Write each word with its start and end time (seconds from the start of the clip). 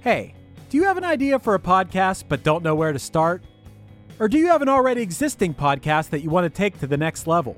Hey, 0.00 0.34
do 0.70 0.78
you 0.78 0.84
have 0.84 0.96
an 0.96 1.04
idea 1.04 1.38
for 1.38 1.54
a 1.54 1.58
podcast 1.58 2.24
but 2.28 2.42
don't 2.42 2.64
know 2.64 2.74
where 2.74 2.92
to 2.92 2.98
start? 2.98 3.42
Or 4.18 4.28
do 4.28 4.38
you 4.38 4.46
have 4.46 4.62
an 4.62 4.68
already 4.68 5.02
existing 5.02 5.54
podcast 5.54 6.10
that 6.10 6.20
you 6.20 6.30
want 6.30 6.44
to 6.44 6.50
take 6.50 6.78
to 6.80 6.86
the 6.86 6.96
next 6.96 7.26
level? 7.26 7.56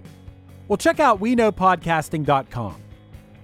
Well, 0.67 0.77
check 0.77 0.99
out 0.99 1.21
WeKnowPodcasting.com. 1.21 2.77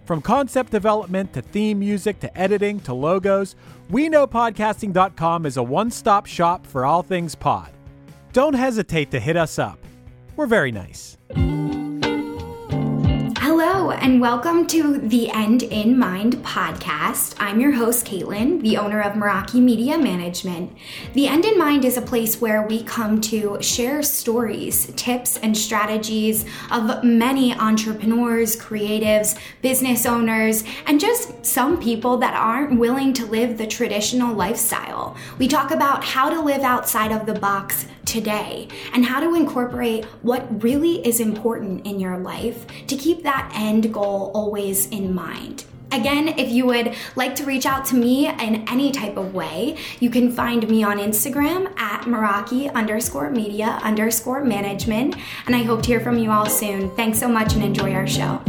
From 0.05 0.23
concept 0.23 0.73
development 0.73 1.33
to 1.35 1.43
theme 1.43 1.81
music 1.81 2.19
to 2.21 2.39
editing 2.39 2.81
to 2.81 2.95
logos, 2.95 3.55
WeKnowPodcasting.com 3.91 5.47
is 5.47 5.59
a 5.59 5.63
one 5.63 5.91
stop 5.91 6.27
shop 6.27 6.67
for 6.67 6.85
all 6.85 7.03
things 7.03 7.35
pod. 7.35 7.71
Don't 8.33 8.55
hesitate 8.55 9.11
to 9.13 9.21
hit 9.21 9.37
us 9.37 9.59
up. 9.59 9.79
We're 10.37 10.47
very 10.47 10.73
nice. 10.73 11.19
And 13.91 14.21
welcome 14.21 14.67
to 14.67 14.99
the 14.99 15.31
End 15.31 15.63
in 15.63 15.99
Mind 15.99 16.35
podcast. 16.45 17.35
I'm 17.39 17.59
your 17.59 17.73
host, 17.73 18.05
Caitlin, 18.05 18.61
the 18.61 18.77
owner 18.77 19.01
of 19.01 19.15
Meraki 19.15 19.63
Media 19.63 19.97
Management. 19.97 20.77
The 21.15 21.27
End 21.27 21.47
in 21.47 21.57
Mind 21.57 21.87
is 21.87 21.97
a 21.97 22.03
place 22.03 22.39
where 22.39 22.67
we 22.67 22.83
come 22.83 23.19
to 23.23 23.57
share 23.63 24.03
stories, 24.03 24.93
tips, 24.95 25.39
and 25.39 25.57
strategies 25.57 26.45
of 26.71 27.03
many 27.03 27.55
entrepreneurs, 27.55 28.57
creatives, 28.57 29.39
business 29.63 30.05
owners, 30.05 30.65
and 30.87 31.01
just 31.01 31.47
some 31.47 31.81
people 31.81 32.19
that 32.19 32.35
aren't 32.35 32.79
willing 32.79 33.15
to 33.15 33.25
live 33.25 33.57
the 33.57 33.67
traditional 33.67 34.35
lifestyle. 34.35 35.17
We 35.39 35.49
talk 35.49 35.71
about 35.71 36.05
how 36.05 36.29
to 36.29 36.41
live 36.41 36.63
outside 36.63 37.11
of 37.11 37.25
the 37.25 37.39
box 37.41 37.87
today 38.09 38.67
and 38.95 39.05
how 39.05 39.21
to 39.21 39.35
incorporate 39.35 40.05
what 40.23 40.63
really 40.63 41.07
is 41.07 41.21
important 41.21 41.87
in 41.87 42.01
your 42.01 42.19
life 42.19 42.67
to 42.87 42.97
keep 42.97 43.23
that 43.23 43.53
end 43.55 43.78
goal 43.87 44.33
always 44.35 44.89
in 44.89 45.15
mind. 45.15 45.65
Again, 45.91 46.29
if 46.29 46.51
you 46.51 46.67
would 46.67 46.95
like 47.17 47.35
to 47.37 47.45
reach 47.45 47.65
out 47.65 47.87
to 47.87 47.95
me 47.95 48.29
in 48.29 48.69
any 48.69 48.93
type 48.93 49.17
of 49.17 49.35
way, 49.35 49.77
you 50.01 50.11
can 50.11 50.31
find 50.31 50.69
me 50.69 50.83
on 50.83 50.99
Instagram 50.99 51.73
at 51.79 52.03
Meraki 52.03 52.73
underscore 52.75 53.31
media 53.31 53.79
underscore 53.83 54.45
management. 54.45 55.17
And 55.47 55.57
I 55.57 55.63
hope 55.63 55.83
to 55.83 55.89
hear 55.89 56.01
from 56.01 56.19
you 56.19 56.31
all 56.31 56.47
soon. 56.47 56.95
Thanks 56.97 57.19
so 57.19 57.29
much 57.29 57.55
and 57.55 57.65
enjoy 57.65 57.95
our 57.95 58.07
show. 58.07 58.43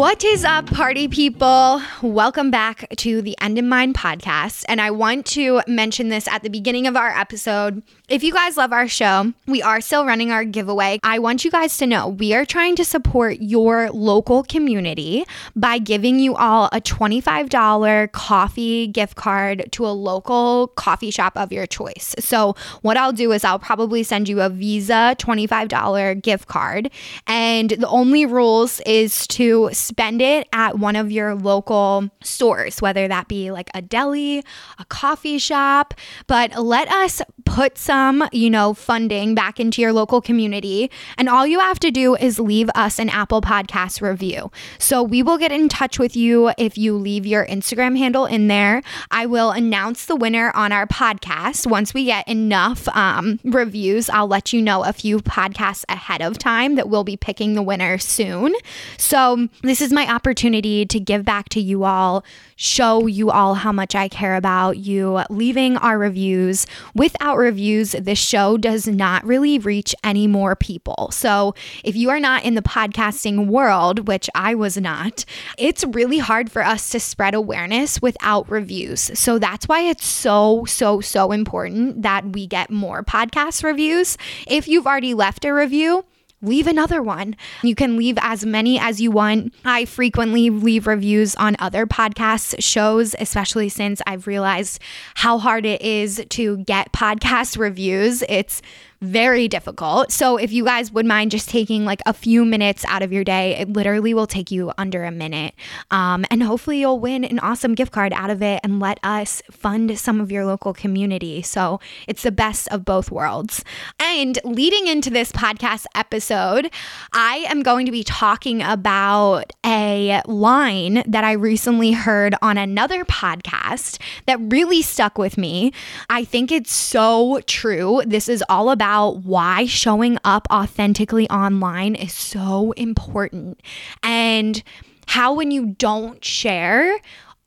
What 0.00 0.24
is 0.24 0.46
up, 0.46 0.64
party 0.64 1.08
people? 1.08 1.82
Welcome 2.00 2.50
back 2.50 2.88
to 2.96 3.20
the 3.20 3.36
End 3.38 3.58
in 3.58 3.68
Mind 3.68 3.94
podcast. 3.94 4.64
And 4.66 4.80
I 4.80 4.90
want 4.90 5.26
to 5.26 5.60
mention 5.66 6.08
this 6.08 6.26
at 6.26 6.42
the 6.42 6.48
beginning 6.48 6.86
of 6.86 6.96
our 6.96 7.10
episode. 7.10 7.82
If 8.10 8.24
you 8.24 8.32
guys 8.32 8.56
love 8.56 8.72
our 8.72 8.88
show, 8.88 9.32
we 9.46 9.62
are 9.62 9.80
still 9.80 10.04
running 10.04 10.32
our 10.32 10.44
giveaway. 10.44 10.98
I 11.04 11.20
want 11.20 11.44
you 11.44 11.50
guys 11.52 11.78
to 11.78 11.86
know 11.86 12.08
we 12.08 12.34
are 12.34 12.44
trying 12.44 12.74
to 12.74 12.84
support 12.84 13.36
your 13.38 13.88
local 13.92 14.42
community 14.42 15.24
by 15.54 15.78
giving 15.78 16.18
you 16.18 16.34
all 16.34 16.68
a 16.72 16.80
$25 16.80 18.10
coffee 18.10 18.88
gift 18.88 19.14
card 19.14 19.70
to 19.70 19.86
a 19.86 19.94
local 19.94 20.72
coffee 20.74 21.12
shop 21.12 21.36
of 21.36 21.52
your 21.52 21.68
choice. 21.68 22.16
So, 22.18 22.56
what 22.82 22.96
I'll 22.96 23.12
do 23.12 23.30
is 23.30 23.44
I'll 23.44 23.60
probably 23.60 24.02
send 24.02 24.28
you 24.28 24.40
a 24.40 24.48
Visa 24.48 25.14
$25 25.16 26.20
gift 26.20 26.48
card. 26.48 26.90
And 27.28 27.70
the 27.70 27.86
only 27.86 28.26
rules 28.26 28.80
is 28.86 29.24
to 29.28 29.70
spend 29.72 30.20
it 30.20 30.48
at 30.52 30.80
one 30.80 30.96
of 30.96 31.12
your 31.12 31.36
local 31.36 32.10
stores, 32.24 32.82
whether 32.82 33.06
that 33.06 33.28
be 33.28 33.52
like 33.52 33.70
a 33.72 33.80
deli, 33.80 34.42
a 34.80 34.84
coffee 34.86 35.38
shop. 35.38 35.94
But 36.26 36.58
let 36.58 36.90
us 36.90 37.22
put 37.44 37.78
some, 37.78 37.99
you 38.32 38.50
know, 38.50 38.74
funding 38.74 39.34
back 39.34 39.60
into 39.60 39.80
your 39.82 39.92
local 39.92 40.20
community. 40.20 40.90
And 41.18 41.28
all 41.28 41.46
you 41.46 41.60
have 41.60 41.78
to 41.80 41.90
do 41.90 42.16
is 42.16 42.38
leave 42.38 42.70
us 42.74 42.98
an 42.98 43.08
Apple 43.08 43.40
Podcast 43.40 44.00
review. 44.00 44.50
So 44.78 45.02
we 45.02 45.22
will 45.22 45.38
get 45.38 45.52
in 45.52 45.68
touch 45.68 45.98
with 45.98 46.16
you 46.16 46.52
if 46.58 46.76
you 46.76 46.96
leave 46.96 47.26
your 47.26 47.46
Instagram 47.46 47.96
handle 47.96 48.26
in 48.26 48.48
there. 48.48 48.82
I 49.10 49.26
will 49.26 49.50
announce 49.50 50.06
the 50.06 50.16
winner 50.16 50.50
on 50.54 50.72
our 50.72 50.86
podcast. 50.86 51.66
Once 51.66 51.94
we 51.94 52.04
get 52.04 52.26
enough 52.28 52.88
um, 52.88 53.40
reviews, 53.44 54.08
I'll 54.08 54.28
let 54.28 54.52
you 54.52 54.62
know 54.62 54.84
a 54.84 54.92
few 54.92 55.18
podcasts 55.18 55.84
ahead 55.88 56.22
of 56.22 56.38
time 56.38 56.74
that 56.76 56.88
we'll 56.88 57.04
be 57.04 57.16
picking 57.16 57.54
the 57.54 57.62
winner 57.62 57.98
soon. 57.98 58.54
So 58.96 59.48
this 59.62 59.80
is 59.80 59.92
my 59.92 60.12
opportunity 60.12 60.86
to 60.86 61.00
give 61.00 61.24
back 61.24 61.48
to 61.50 61.60
you 61.60 61.84
all, 61.84 62.24
show 62.60 63.06
you 63.06 63.30
all 63.30 63.54
how 63.54 63.72
much 63.72 63.94
I 63.94 64.06
care 64.06 64.36
about 64.36 64.76
you, 64.76 65.22
leaving 65.30 65.78
our 65.78 65.98
reviews. 65.98 66.66
Without 66.94 67.38
reviews, 67.38 67.92
this 67.92 68.18
show 68.18 68.58
does 68.58 68.86
not 68.86 69.24
really 69.24 69.58
reach 69.58 69.94
any 70.04 70.26
more 70.26 70.54
people. 70.54 71.08
So 71.10 71.54
if 71.84 71.96
you 71.96 72.10
are 72.10 72.20
not 72.20 72.44
in 72.44 72.56
the 72.56 72.62
podcasting 72.62 73.46
world, 73.46 74.06
which 74.06 74.28
I 74.34 74.54
was 74.54 74.76
not, 74.76 75.24
it's 75.56 75.84
really 75.84 76.18
hard 76.18 76.52
for 76.52 76.62
us 76.62 76.90
to 76.90 77.00
spread 77.00 77.32
awareness 77.32 78.02
without 78.02 78.50
reviews. 78.50 79.10
So 79.18 79.38
that's 79.38 79.66
why 79.66 79.80
it's 79.80 80.04
so, 80.04 80.66
so, 80.66 81.00
so 81.00 81.32
important 81.32 82.02
that 82.02 82.26
we 82.26 82.46
get 82.46 82.70
more 82.70 83.02
podcast 83.02 83.64
reviews. 83.64 84.18
If 84.46 84.68
you've 84.68 84.86
already 84.86 85.14
left 85.14 85.46
a 85.46 85.54
review, 85.54 86.04
leave 86.42 86.66
another 86.66 87.02
one. 87.02 87.36
You 87.62 87.74
can 87.74 87.96
leave 87.96 88.18
as 88.20 88.44
many 88.44 88.78
as 88.78 89.00
you 89.00 89.10
want. 89.10 89.54
I 89.64 89.84
frequently 89.84 90.50
leave 90.50 90.86
reviews 90.86 91.34
on 91.36 91.56
other 91.58 91.86
podcasts, 91.86 92.54
shows, 92.60 93.14
especially 93.18 93.68
since 93.68 94.00
I've 94.06 94.26
realized 94.26 94.80
how 95.14 95.38
hard 95.38 95.66
it 95.66 95.82
is 95.82 96.24
to 96.30 96.58
get 96.58 96.92
podcast 96.92 97.58
reviews. 97.58 98.22
It's 98.28 98.62
very 99.00 99.48
difficult. 99.48 100.12
So 100.12 100.36
if 100.36 100.52
you 100.52 100.64
guys 100.64 100.92
would 100.92 101.06
mind 101.06 101.30
just 101.30 101.48
taking 101.48 101.86
like 101.86 102.02
a 102.04 102.12
few 102.12 102.44
minutes 102.44 102.84
out 102.86 103.02
of 103.02 103.12
your 103.12 103.24
day, 103.24 103.56
it 103.56 103.72
literally 103.72 104.12
will 104.12 104.26
take 104.26 104.50
you 104.50 104.72
under 104.76 105.04
a 105.04 105.10
minute. 105.10 105.54
Um, 105.90 106.26
and 106.30 106.42
hopefully 106.42 106.80
you'll 106.80 107.00
win 107.00 107.24
an 107.24 107.38
awesome 107.38 107.74
gift 107.74 107.92
card 107.92 108.12
out 108.12 108.28
of 108.28 108.42
it 108.42 108.60
and 108.62 108.78
let 108.78 109.00
us 109.02 109.40
fund 109.50 109.98
some 109.98 110.20
of 110.20 110.30
your 110.30 110.44
local 110.44 110.74
community. 110.74 111.40
So 111.40 111.80
it's 112.06 112.22
the 112.22 112.32
best 112.32 112.68
of 112.68 112.84
both 112.84 113.10
worlds. 113.10 113.64
And 113.98 114.38
leading 114.44 114.86
into 114.86 115.08
this 115.08 115.32
podcast 115.32 115.86
episode, 115.94 116.70
I 117.14 117.46
am 117.48 117.62
going 117.62 117.86
to 117.86 117.92
be 117.92 118.04
talking 118.04 118.62
about 118.62 119.50
a 119.64 120.20
line 120.26 121.02
that 121.06 121.24
I 121.24 121.32
recently 121.32 121.92
heard 121.92 122.34
on 122.42 122.58
another 122.58 123.06
podcast 123.06 123.98
that 124.26 124.38
really 124.40 124.82
stuck 124.82 125.16
with 125.16 125.38
me. 125.38 125.72
I 126.10 126.24
think 126.24 126.52
it's 126.52 126.72
so 126.72 127.40
true. 127.46 128.02
This 128.04 128.28
is 128.28 128.44
all 128.50 128.70
about 128.70 128.89
about 128.90 129.18
why 129.18 129.66
showing 129.66 130.18
up 130.24 130.48
authentically 130.50 131.30
online 131.30 131.94
is 131.94 132.12
so 132.12 132.72
important 132.72 133.60
and 134.02 134.64
how 135.06 135.32
when 135.32 135.52
you 135.52 135.66
don't 135.78 136.24
share 136.24 136.98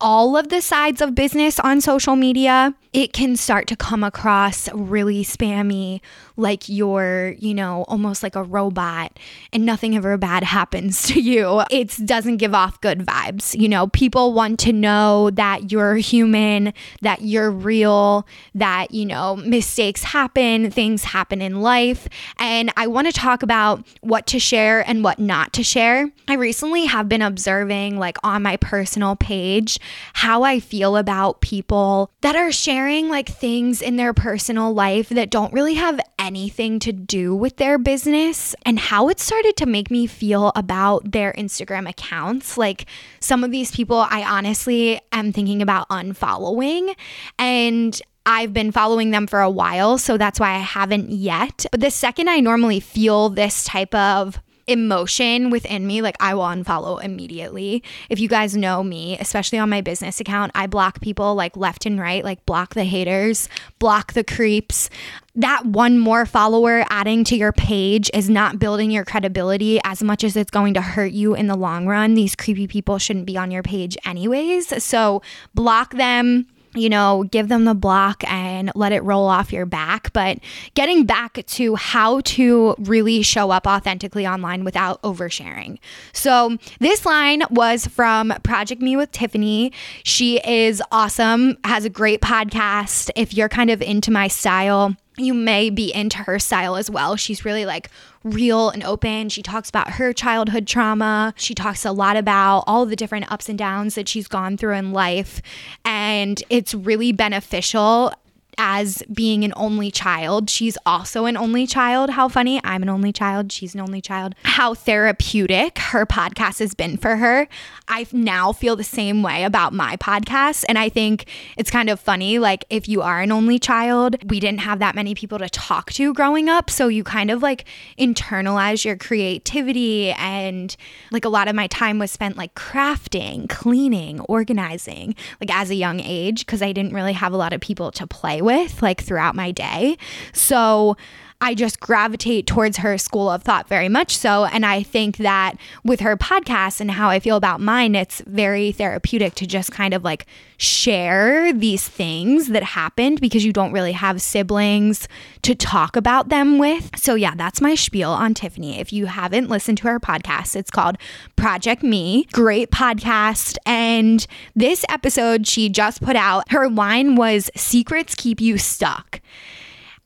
all 0.03 0.35
of 0.35 0.49
the 0.49 0.61
sides 0.61 1.01
of 1.01 1.15
business 1.15 1.61
on 1.61 1.79
social 1.79 2.17
media, 2.17 2.75
it 2.91 3.13
can 3.13 3.37
start 3.37 3.67
to 3.67 3.75
come 3.75 4.03
across 4.03 4.71
really 4.73 5.23
spammy, 5.23 6.01
like 6.35 6.67
you're, 6.67 7.35
you 7.39 7.53
know, 7.53 7.85
almost 7.87 8.21
like 8.21 8.35
a 8.35 8.43
robot 8.43 9.17
and 9.51 9.65
nothing 9.65 9.95
ever 9.95 10.17
bad 10.17 10.43
happens 10.57 11.03
to 11.03 11.19
you. 11.19 11.63
It 11.71 11.97
doesn't 12.05 12.37
give 12.37 12.53
off 12.53 12.81
good 12.81 12.99
vibes. 12.99 13.59
You 13.59 13.69
know, 13.69 13.87
people 13.87 14.33
want 14.33 14.59
to 14.59 14.73
know 14.73 15.29
that 15.31 15.71
you're 15.71 15.95
human, 15.95 16.73
that 17.01 17.21
you're 17.21 17.49
real, 17.49 18.27
that, 18.53 18.91
you 18.91 19.05
know, 19.05 19.37
mistakes 19.37 20.03
happen, 20.03 20.69
things 20.69 21.05
happen 21.05 21.41
in 21.41 21.61
life. 21.61 22.09
And 22.37 22.71
I 22.75 22.87
want 22.87 23.07
to 23.07 23.13
talk 23.13 23.41
about 23.41 23.87
what 24.01 24.27
to 24.27 24.39
share 24.39 24.87
and 24.87 25.03
what 25.03 25.17
not 25.17 25.53
to 25.53 25.63
share. 25.63 26.11
I 26.27 26.35
recently 26.35 26.85
have 26.85 27.07
been 27.07 27.21
observing, 27.21 27.97
like 27.97 28.17
on 28.23 28.43
my 28.43 28.57
personal 28.57 29.15
page, 29.15 29.79
how 30.13 30.43
I 30.43 30.59
feel 30.59 30.97
about 30.97 31.41
people 31.41 32.11
that 32.21 32.35
are 32.35 32.51
sharing 32.51 33.09
like 33.09 33.29
things 33.29 33.81
in 33.81 33.95
their 33.95 34.13
personal 34.13 34.73
life 34.73 35.09
that 35.09 35.29
don't 35.29 35.53
really 35.53 35.75
have 35.75 35.99
anything 36.19 36.79
to 36.79 36.91
do 36.91 37.35
with 37.35 37.57
their 37.57 37.77
business 37.77 38.55
and 38.65 38.79
how 38.79 39.09
it 39.09 39.19
started 39.19 39.55
to 39.57 39.65
make 39.65 39.91
me 39.91 40.07
feel 40.07 40.51
about 40.55 41.11
their 41.11 41.33
Instagram 41.33 41.89
accounts. 41.89 42.57
Like 42.57 42.85
some 43.19 43.43
of 43.43 43.51
these 43.51 43.71
people, 43.71 44.05
I 44.09 44.23
honestly 44.23 45.01
am 45.11 45.31
thinking 45.33 45.61
about 45.61 45.89
unfollowing. 45.89 46.95
And 47.37 47.99
I've 48.25 48.53
been 48.53 48.71
following 48.71 49.11
them 49.11 49.27
for 49.27 49.41
a 49.41 49.49
while, 49.49 49.97
so 49.97 50.17
that's 50.17 50.39
why 50.39 50.51
I 50.51 50.59
haven't 50.59 51.11
yet. 51.11 51.65
But 51.71 51.81
the 51.81 51.91
second 51.91 52.29
I 52.29 52.39
normally 52.39 52.79
feel 52.79 53.29
this 53.29 53.65
type 53.65 53.93
of 53.93 54.39
emotion 54.67 55.49
within 55.49 55.85
me, 55.85 56.01
like 56.01 56.15
I 56.19 56.33
will 56.33 56.43
unfollow 56.43 57.03
immediately. 57.03 57.83
If 58.09 58.19
you 58.19 58.27
guys 58.27 58.55
know 58.55 58.83
me, 58.83 59.17
especially 59.19 59.59
on 59.59 59.69
my 59.69 59.81
business 59.81 60.19
account, 60.19 60.51
I 60.55 60.67
block 60.67 61.01
people 61.01 61.35
like 61.35 61.57
left 61.57 61.85
and 61.85 61.99
right, 61.99 62.23
like 62.23 62.45
block 62.45 62.73
the 62.73 62.83
haters, 62.83 63.49
block 63.79 64.13
the 64.13 64.23
creeps. 64.23 64.89
That 65.35 65.65
one 65.65 65.97
more 65.97 66.25
follower 66.25 66.85
adding 66.89 67.23
to 67.25 67.35
your 67.35 67.51
page 67.51 68.09
is 68.13 68.29
not 68.29 68.59
building 68.59 68.91
your 68.91 69.03
credibility 69.03 69.79
as 69.83 70.03
much 70.03 70.23
as 70.23 70.35
it's 70.35 70.51
going 70.51 70.75
to 70.75 70.81
hurt 70.81 71.11
you 71.11 71.33
in 71.33 71.47
the 71.47 71.57
long 71.57 71.87
run. 71.87 72.13
These 72.13 72.35
creepy 72.35 72.67
people 72.67 72.99
shouldn't 72.99 73.25
be 73.25 73.35
on 73.35 73.49
your 73.49 73.63
page, 73.63 73.97
anyways. 74.05 74.83
So 74.83 75.23
block 75.55 75.95
them 75.95 76.45
you 76.75 76.89
know, 76.89 77.25
give 77.31 77.47
them 77.47 77.65
the 77.65 77.73
block 77.73 78.23
and 78.29 78.71
let 78.75 78.91
it 78.91 79.03
roll 79.03 79.27
off 79.27 79.53
your 79.53 79.65
back. 79.65 80.11
But 80.13 80.39
getting 80.73 81.05
back 81.05 81.45
to 81.45 81.75
how 81.75 82.21
to 82.21 82.75
really 82.79 83.21
show 83.21 83.51
up 83.51 83.67
authentically 83.67 84.25
online 84.25 84.63
without 84.63 85.01
oversharing. 85.01 85.79
So, 86.11 86.57
this 86.79 87.05
line 87.05 87.43
was 87.49 87.87
from 87.87 88.33
Project 88.43 88.81
Me 88.81 88.95
with 88.95 89.11
Tiffany. 89.11 89.71
She 90.03 90.39
is 90.45 90.81
awesome, 90.91 91.57
has 91.63 91.85
a 91.85 91.89
great 91.89 92.21
podcast. 92.21 93.09
If 93.15 93.33
you're 93.33 93.49
kind 93.49 93.69
of 93.69 93.81
into 93.81 94.11
my 94.11 94.27
style, 94.27 94.95
you 95.17 95.33
may 95.33 95.69
be 95.69 95.93
into 95.93 96.17
her 96.19 96.39
style 96.39 96.75
as 96.75 96.89
well. 96.89 97.15
She's 97.15 97.45
really 97.45 97.65
like 97.65 97.89
real 98.23 98.69
and 98.69 98.83
open. 98.83 99.29
She 99.29 99.43
talks 99.43 99.69
about 99.69 99.91
her 99.91 100.13
childhood 100.13 100.67
trauma. 100.67 101.33
She 101.37 101.53
talks 101.53 101.85
a 101.85 101.91
lot 101.91 102.17
about 102.17 102.63
all 102.67 102.85
the 102.85 102.95
different 102.95 103.31
ups 103.31 103.49
and 103.49 103.57
downs 103.57 103.95
that 103.95 104.07
she's 104.07 104.27
gone 104.27 104.57
through 104.57 104.75
in 104.75 104.91
life. 104.91 105.41
And 105.85 106.41
it's 106.49 106.73
really 106.73 107.11
beneficial 107.11 108.13
as 108.57 109.03
being 109.13 109.43
an 109.43 109.53
only 109.55 109.91
child. 109.91 110.49
She's 110.49 110.77
also 110.85 111.25
an 111.25 111.37
only 111.37 111.65
child. 111.67 112.11
How 112.11 112.27
funny. 112.27 112.61
I'm 112.63 112.83
an 112.83 112.89
only 112.89 113.11
child. 113.11 113.51
She's 113.51 113.73
an 113.73 113.81
only 113.81 114.01
child. 114.01 114.35
How 114.43 114.73
therapeutic 114.73 115.79
her 115.79 116.05
podcast 116.05 116.59
has 116.59 116.73
been 116.73 116.97
for 116.97 117.17
her. 117.17 117.47
I 117.87 118.05
now 118.11 118.51
feel 118.51 118.75
the 118.75 118.83
same 118.83 119.23
way 119.23 119.43
about 119.43 119.73
my 119.73 119.97
podcast. 119.97 120.63
And 120.67 120.77
I 120.77 120.89
think 120.89 121.25
it's 121.57 121.71
kind 121.71 121.89
of 121.89 121.99
funny. 121.99 122.39
Like, 122.39 122.65
if 122.69 122.87
you 122.87 123.01
are 123.01 123.21
an 123.21 123.31
only 123.31 123.59
child, 123.59 124.15
we 124.29 124.39
didn't 124.39 124.61
have 124.61 124.79
that 124.79 124.95
many 124.95 125.15
people 125.15 125.39
to 125.39 125.49
talk 125.49 125.91
to 125.93 126.13
growing 126.13 126.49
up. 126.49 126.69
So 126.69 126.87
you 126.87 127.03
kind 127.03 127.31
of 127.31 127.41
like 127.41 127.65
internalize 127.97 128.85
your 128.85 128.97
creativity. 128.97 130.11
And 130.11 130.75
like 131.11 131.25
a 131.25 131.29
lot 131.29 131.47
of 131.47 131.55
my 131.55 131.67
time 131.67 131.99
was 131.99 132.11
spent 132.11 132.37
like 132.37 132.53
crafting, 132.55 133.49
cleaning, 133.49 134.19
organizing, 134.21 135.15
like 135.41 135.53
as 135.53 135.69
a 135.69 135.75
young 135.75 135.99
age, 135.99 136.45
because 136.45 136.61
I 136.61 136.71
didn't 136.71 136.93
really 136.93 137.13
have 137.13 137.33
a 137.33 137.37
lot 137.37 137.53
of 137.53 137.61
people 137.61 137.91
to 137.91 138.07
play 138.07 138.41
with 138.43 138.81
like 138.81 139.01
throughout 139.01 139.35
my 139.35 139.51
day. 139.51 139.97
So 140.33 140.97
I 141.43 141.55
just 141.55 141.81
gravitate 141.81 142.47
towards 142.47 142.77
her 142.77 142.97
school 142.97 143.29
of 143.29 143.43
thought 143.43 143.67
very 143.67 143.89
much 143.89 144.15
so. 144.15 144.45
And 144.45 144.65
I 144.65 144.81
think 144.81 145.17
that 145.17 145.55
with 145.83 145.99
her 145.99 146.15
podcast 146.15 146.79
and 146.79 146.89
how 146.89 147.09
I 147.09 147.19
feel 147.19 147.35
about 147.35 147.59
mine, 147.59 147.95
it's 147.95 148.21
very 148.21 148.71
therapeutic 148.71 149.35
to 149.35 149.45
just 149.45 149.69
kind 149.69 149.93
of 149.93 150.05
like 150.05 150.25
share 150.55 151.51
these 151.51 151.85
things 151.85 152.47
that 152.47 152.63
happened 152.63 153.19
because 153.19 153.43
you 153.43 153.51
don't 153.51 153.73
really 153.73 153.91
have 153.91 154.21
siblings 154.21 155.09
to 155.41 155.53
talk 155.53 155.97
about 155.97 156.29
them 156.29 156.59
with. 156.59 156.91
So, 156.97 157.15
yeah, 157.15 157.35
that's 157.35 157.59
my 157.59 157.75
spiel 157.75 158.11
on 158.11 158.33
Tiffany. 158.33 158.79
If 158.79 158.93
you 158.93 159.07
haven't 159.07 159.49
listened 159.49 159.79
to 159.79 159.89
her 159.89 159.99
podcast, 159.99 160.55
it's 160.55 160.71
called 160.71 160.97
Project 161.35 161.83
Me. 161.83 162.25
Great 162.31 162.71
podcast. 162.71 163.57
And 163.65 164.25
this 164.55 164.85
episode 164.87 165.45
she 165.45 165.67
just 165.67 166.01
put 166.01 166.15
out, 166.15 166.49
her 166.53 166.69
line 166.69 167.17
was 167.17 167.51
Secrets 167.53 168.15
Keep 168.15 168.39
You 168.39 168.57
Stuck. 168.57 169.19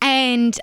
And 0.01 0.59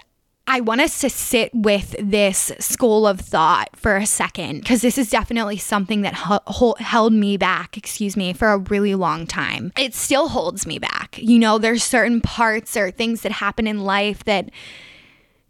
I 0.46 0.60
want 0.60 0.82
us 0.82 1.00
to 1.00 1.08
sit 1.08 1.50
with 1.54 1.96
this 1.98 2.52
school 2.58 3.06
of 3.06 3.18
thought 3.18 3.70
for 3.76 3.96
a 3.96 4.06
second 4.06 4.60
because 4.60 4.82
this 4.82 4.98
is 4.98 5.08
definitely 5.08 5.56
something 5.56 6.02
that 6.02 6.14
held 6.14 7.12
me 7.12 7.36
back, 7.36 7.76
excuse 7.78 8.16
me, 8.16 8.32
for 8.34 8.48
a 8.48 8.58
really 8.58 8.94
long 8.94 9.26
time. 9.26 9.72
It 9.76 9.94
still 9.94 10.28
holds 10.28 10.66
me 10.66 10.78
back. 10.78 11.18
You 11.18 11.38
know, 11.38 11.58
there's 11.58 11.82
certain 11.82 12.20
parts 12.20 12.76
or 12.76 12.90
things 12.90 13.22
that 13.22 13.32
happen 13.32 13.66
in 13.66 13.84
life 13.84 14.24
that 14.24 14.50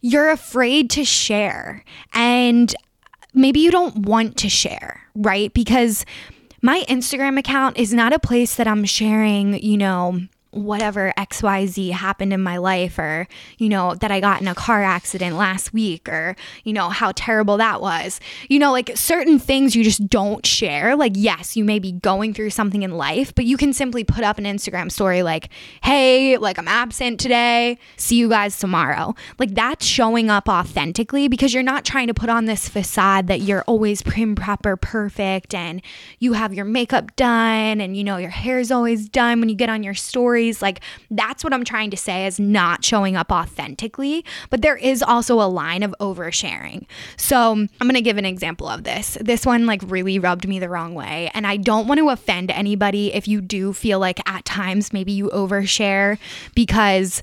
you're 0.01 0.31
afraid 0.31 0.91
to 0.91 1.05
share 1.05 1.85
and 2.13 2.75
maybe 3.35 3.61
you 3.61 3.73
don't 3.73 4.07
want 4.07 4.37
to 4.39 4.49
share, 4.49 5.03
right? 5.17 5.53
Because 5.53 6.07
my 6.63 6.85
Instagram 6.89 7.39
account 7.39 7.79
is 7.79 7.93
not 7.93 8.13
a 8.13 8.19
place 8.19 8.55
that 8.55 8.69
I'm 8.69 8.85
sharing, 8.85 9.61
you 9.63 9.77
know, 9.77 10.21
whatever 10.55 11.13
XYZ 11.17 11.93
happened 11.93 12.33
in 12.33 12.41
my 12.41 12.57
life, 12.57 12.99
or, 12.99 13.27
you 13.59 13.69
know, 13.69 13.95
that 13.95 14.11
I 14.11 14.21
got 14.21 14.41
in 14.41 14.49
a 14.49 14.55
car 14.55 14.83
accident 14.83 15.37
last 15.37 15.73
week, 15.73 16.09
or, 16.09 16.37
you 16.63 16.73
know, 16.73 16.89
how 16.89 17.13
terrible 17.15 17.57
that 17.59 17.81
was. 17.81 18.21
You 18.49 18.59
know, 18.59 18.73
like 18.73 18.93
certain 18.95 19.39
things 19.39 19.75
you 19.75 19.85
just 19.85 20.09
don't 20.09 20.45
share. 20.47 20.97
Like, 20.97 21.13
yes, 21.15 21.57
you 21.57 21.65
may 21.65 21.79
be 21.79 21.93
going 21.93 22.35
through 22.35 22.51
something 22.51 22.83
in 22.83 22.93
life, 22.93 23.35
but 23.35 23.45
you 23.45 23.57
can 23.57 23.73
simply 23.73 24.05
put 24.05 24.25
up 24.25 24.39
an 24.39 24.45
Instagram 24.45 24.91
story 24.91 25.23
like, 25.23 25.49
hey, 25.83 26.37
like 26.39 26.59
I'm 26.59 26.69
absent 26.69 27.21
today. 27.21 27.79
See 27.97 28.17
you 28.17 28.29
guys 28.29 28.59
tomorrow. 28.59 29.15
Like, 29.39 29.55
that's 29.55 29.85
showing 29.85 30.31
up 30.31 30.49
authentically 30.49 31.29
because 31.29 31.53
you're 31.53 31.63
not 31.63 31.85
trying 31.85 32.07
to 32.07 32.15
put 32.15 32.29
on 32.29 32.45
this 32.45 32.69
facade 32.69 33.27
that 33.27 33.41
you're 33.41 33.63
always 33.63 34.03
prim, 34.03 34.35
proper, 34.35 34.77
perfect, 34.77 35.55
and 35.55 35.83
you 36.19 36.35
have 36.35 36.55
your 36.55 36.65
makeup 36.65 37.15
done, 37.17 37.81
and, 37.81 37.97
you 37.97 38.05
know, 38.05 38.17
your 38.17 38.31
hair's 38.31 38.71
always 38.71 39.09
done 39.09 39.41
when 39.41 39.49
you 39.49 39.55
get 39.55 39.69
on 39.69 39.83
your 39.83 39.95
story 39.95 40.44
stories. 40.53 40.63
Like 40.63 40.81
that's 41.11 41.45
what 41.45 41.53
I'm 41.53 41.65
trying 41.65 41.91
to 41.91 41.97
say 41.97 42.27
is 42.27 42.39
not 42.41 42.85
showing 42.85 43.17
up 43.17 43.31
authentically. 43.31 44.25
But 44.51 44.63
there 44.63 44.77
is 44.77 45.03
also 45.03 45.41
a 45.41 45.49
line 45.49 45.83
of 45.83 45.95
oversharing. 46.01 46.87
So 47.17 47.53
I'm 47.53 47.69
going 47.81 47.95
to 47.95 48.03
give 48.03 48.19
an 48.19 48.25
example 48.25 48.69
of 48.69 48.85
this. 48.85 49.17
This 49.21 49.47
one 49.47 49.67
like 49.67 49.83
really 49.85 50.19
rubbed 50.19 50.47
me 50.47 50.59
the 50.59 50.69
wrong 50.69 50.95
way. 50.95 51.31
And 51.35 51.47
I 51.47 51.57
don't 51.57 51.87
want 51.87 51.99
to 51.99 52.11
offend 52.11 52.51
anybody 52.51 53.13
if 53.15 53.29
you 53.29 53.41
do 53.41 53.73
feel 53.73 53.99
like 53.99 54.21
at 54.29 54.45
times 54.45 54.93
maybe 54.93 55.13
you 55.13 55.31
overshare 55.31 56.19
because 56.55 57.23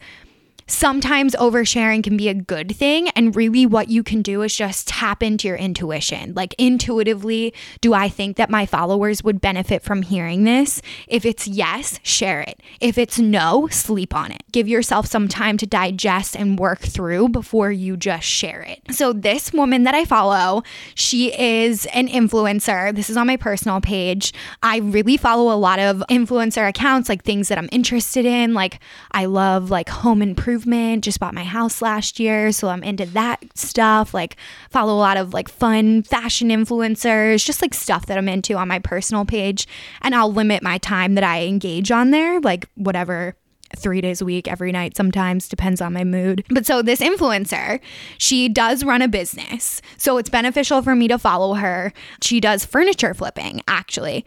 sometimes 0.71 1.35
oversharing 1.35 2.03
can 2.03 2.17
be 2.17 2.29
a 2.29 2.33
good 2.33 2.75
thing. 2.75 3.09
And 3.09 3.35
really, 3.35 3.65
what 3.65 3.89
you 3.89 4.03
can 4.03 4.21
do 4.21 4.41
is 4.41 4.55
just 4.55 4.87
tap 4.87 5.21
into 5.21 5.47
your 5.47 5.57
intuition. 5.57 6.33
Like, 6.33 6.55
intuitively, 6.57 7.53
do 7.81 7.93
I 7.93 8.09
think 8.09 8.37
that 8.37 8.49
my 8.49 8.65
followers 8.65 9.23
would 9.23 9.41
benefit 9.41 9.83
from 9.83 10.01
hearing 10.01 10.43
this? 10.43 10.81
If 11.07 11.25
it's 11.25 11.47
yes, 11.47 11.99
share 12.03 12.41
it. 12.41 12.61
If 12.79 12.97
it's 12.97 13.19
no, 13.19 13.67
sleep 13.67 14.15
on 14.15 14.31
it. 14.31 14.43
Give 14.51 14.67
yourself 14.67 15.07
some 15.07 15.27
time 15.27 15.57
to 15.57 15.65
digest 15.65 16.35
and 16.35 16.57
work 16.57 16.79
through 16.79 17.29
before 17.29 17.71
you 17.71 17.97
just 17.97 18.25
share 18.25 18.61
it. 18.61 18.79
So, 18.91 19.13
this 19.13 19.51
woman 19.53 19.83
that 19.83 19.95
I 19.95 20.05
follow, 20.05 20.63
she 20.95 21.37
is 21.37 21.85
an 21.87 22.07
influencer. 22.07 22.95
This 22.95 23.09
is 23.09 23.17
on 23.17 23.27
my 23.27 23.37
personal 23.37 23.81
page. 23.81 24.33
I 24.63 24.77
really 24.77 25.17
follow 25.17 25.53
a 25.53 25.57
lot 25.57 25.79
of 25.79 26.03
influencer 26.09 26.67
accounts, 26.67 27.09
like 27.09 27.23
things 27.23 27.49
that 27.49 27.57
I'm 27.57 27.69
interested 27.71 28.25
in. 28.25 28.53
Like, 28.53 28.79
I 29.11 29.25
love 29.25 29.69
like 29.69 29.89
home 29.89 30.21
improvement 30.21 30.60
improvement. 30.61 31.03
Just 31.03 31.19
bought 31.19 31.33
my 31.33 31.43
house 31.43 31.81
last 31.81 32.19
year, 32.19 32.51
so 32.51 32.69
I'm 32.69 32.83
into 32.83 33.05
that 33.07 33.43
stuff. 33.55 34.13
Like 34.13 34.37
follow 34.69 34.93
a 34.93 34.99
lot 34.99 35.17
of 35.17 35.33
like 35.33 35.49
fun 35.49 36.03
fashion 36.03 36.49
influencers, 36.49 37.45
just 37.45 37.61
like 37.61 37.73
stuff 37.73 38.05
that 38.07 38.17
I'm 38.17 38.29
into 38.29 38.55
on 38.55 38.67
my 38.67 38.79
personal 38.79 39.25
page, 39.25 39.67
and 40.01 40.15
I'll 40.15 40.31
limit 40.31 40.63
my 40.63 40.77
time 40.77 41.15
that 41.15 41.23
I 41.23 41.43
engage 41.43 41.91
on 41.91 42.11
there, 42.11 42.39
like 42.39 42.67
whatever 42.75 43.35
three 43.77 44.01
days 44.01 44.19
a 44.19 44.25
week, 44.25 44.49
every 44.49 44.71
night, 44.71 44.97
sometimes, 44.97 45.47
depends 45.47 45.79
on 45.79 45.93
my 45.93 46.03
mood. 46.03 46.43
But 46.49 46.65
so 46.65 46.81
this 46.81 46.99
influencer, 46.99 47.79
she 48.17 48.49
does 48.49 48.83
run 48.83 49.01
a 49.01 49.07
business. 49.07 49.81
So 49.95 50.17
it's 50.17 50.29
beneficial 50.29 50.81
for 50.81 50.93
me 50.93 51.07
to 51.07 51.17
follow 51.17 51.53
her. 51.53 51.93
She 52.21 52.41
does 52.41 52.65
furniture 52.65 53.13
flipping, 53.13 53.61
actually. 53.69 54.25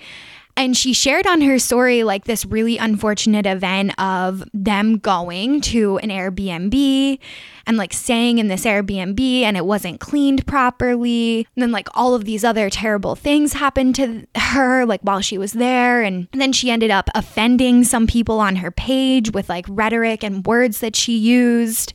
And 0.57 0.77
she 0.77 0.93
shared 0.93 1.27
on 1.27 1.41
her 1.41 1.59
story 1.59 2.05
like 2.05 2.25
this 2.25 2.45
really 2.45 2.79
unfortunate 2.79 3.45
event 3.45 3.99
of 3.99 4.45
them 4.55 4.99
going 4.99 5.61
to 5.63 5.99
an 5.99 6.11
Airbnb 6.11 7.19
and 7.67 7.77
like 7.77 7.93
staying 7.93 8.39
in 8.39 8.49
this 8.49 8.65
Airbnb 8.65 9.43
and 9.43 9.57
it 9.57 9.67
wasn't 9.67 10.01
cleaned 10.01 10.47
properly. 10.47 11.47
And 11.57 11.63
then 11.63 11.73
like 11.73 11.89
all 11.95 12.15
of 12.15 12.25
these 12.25 12.45
other 12.45 12.71
terrible 12.71 13.17
things 13.17 13.55
happened 13.55 13.97
to 13.97 14.27
her 14.37 14.85
like 14.87 15.01
while 15.01 15.21
she 15.21 15.39
was 15.39 15.55
there. 15.55 16.03
And 16.03 16.29
then 16.33 16.53
she 16.53 16.71
ended 16.71 16.91
up 16.91 17.09
offending 17.15 17.83
some 17.83 18.07
people 18.07 18.39
on 18.39 18.57
her 18.57 18.71
page 18.71 19.33
with 19.33 19.49
like 19.49 19.67
rhetoric 19.69 20.23
and 20.23 20.47
words 20.47 20.79
that 20.81 20.95
she 20.95 21.17
used. 21.17 21.93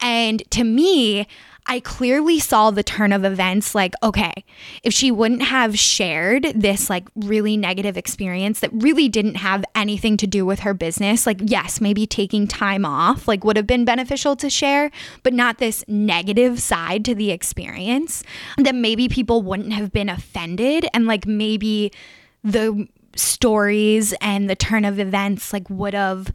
And 0.00 0.42
to 0.50 0.64
me, 0.64 1.28
I 1.70 1.78
clearly 1.78 2.40
saw 2.40 2.72
the 2.72 2.82
turn 2.82 3.12
of 3.12 3.24
events 3.24 3.76
like, 3.76 3.94
okay, 4.02 4.32
if 4.82 4.92
she 4.92 5.12
wouldn't 5.12 5.42
have 5.42 5.78
shared 5.78 6.42
this 6.52 6.90
like 6.90 7.06
really 7.14 7.56
negative 7.56 7.96
experience 7.96 8.58
that 8.58 8.72
really 8.72 9.08
didn't 9.08 9.36
have 9.36 9.64
anything 9.76 10.16
to 10.16 10.26
do 10.26 10.44
with 10.44 10.58
her 10.60 10.74
business, 10.74 11.26
like, 11.26 11.38
yes, 11.44 11.80
maybe 11.80 12.08
taking 12.08 12.48
time 12.48 12.84
off 12.84 13.28
like 13.28 13.44
would 13.44 13.56
have 13.56 13.68
been 13.68 13.84
beneficial 13.84 14.34
to 14.34 14.50
share, 14.50 14.90
but 15.22 15.32
not 15.32 15.58
this 15.58 15.84
negative 15.86 16.60
side 16.60 17.04
to 17.04 17.14
the 17.14 17.30
experience, 17.30 18.24
then 18.56 18.80
maybe 18.80 19.08
people 19.08 19.40
wouldn't 19.40 19.72
have 19.72 19.92
been 19.92 20.08
offended 20.08 20.88
and 20.92 21.06
like 21.06 21.24
maybe 21.24 21.92
the 22.42 22.88
stories 23.14 24.12
and 24.20 24.50
the 24.50 24.56
turn 24.56 24.84
of 24.84 24.98
events 24.98 25.52
like 25.52 25.70
would 25.70 25.94
have 25.94 26.32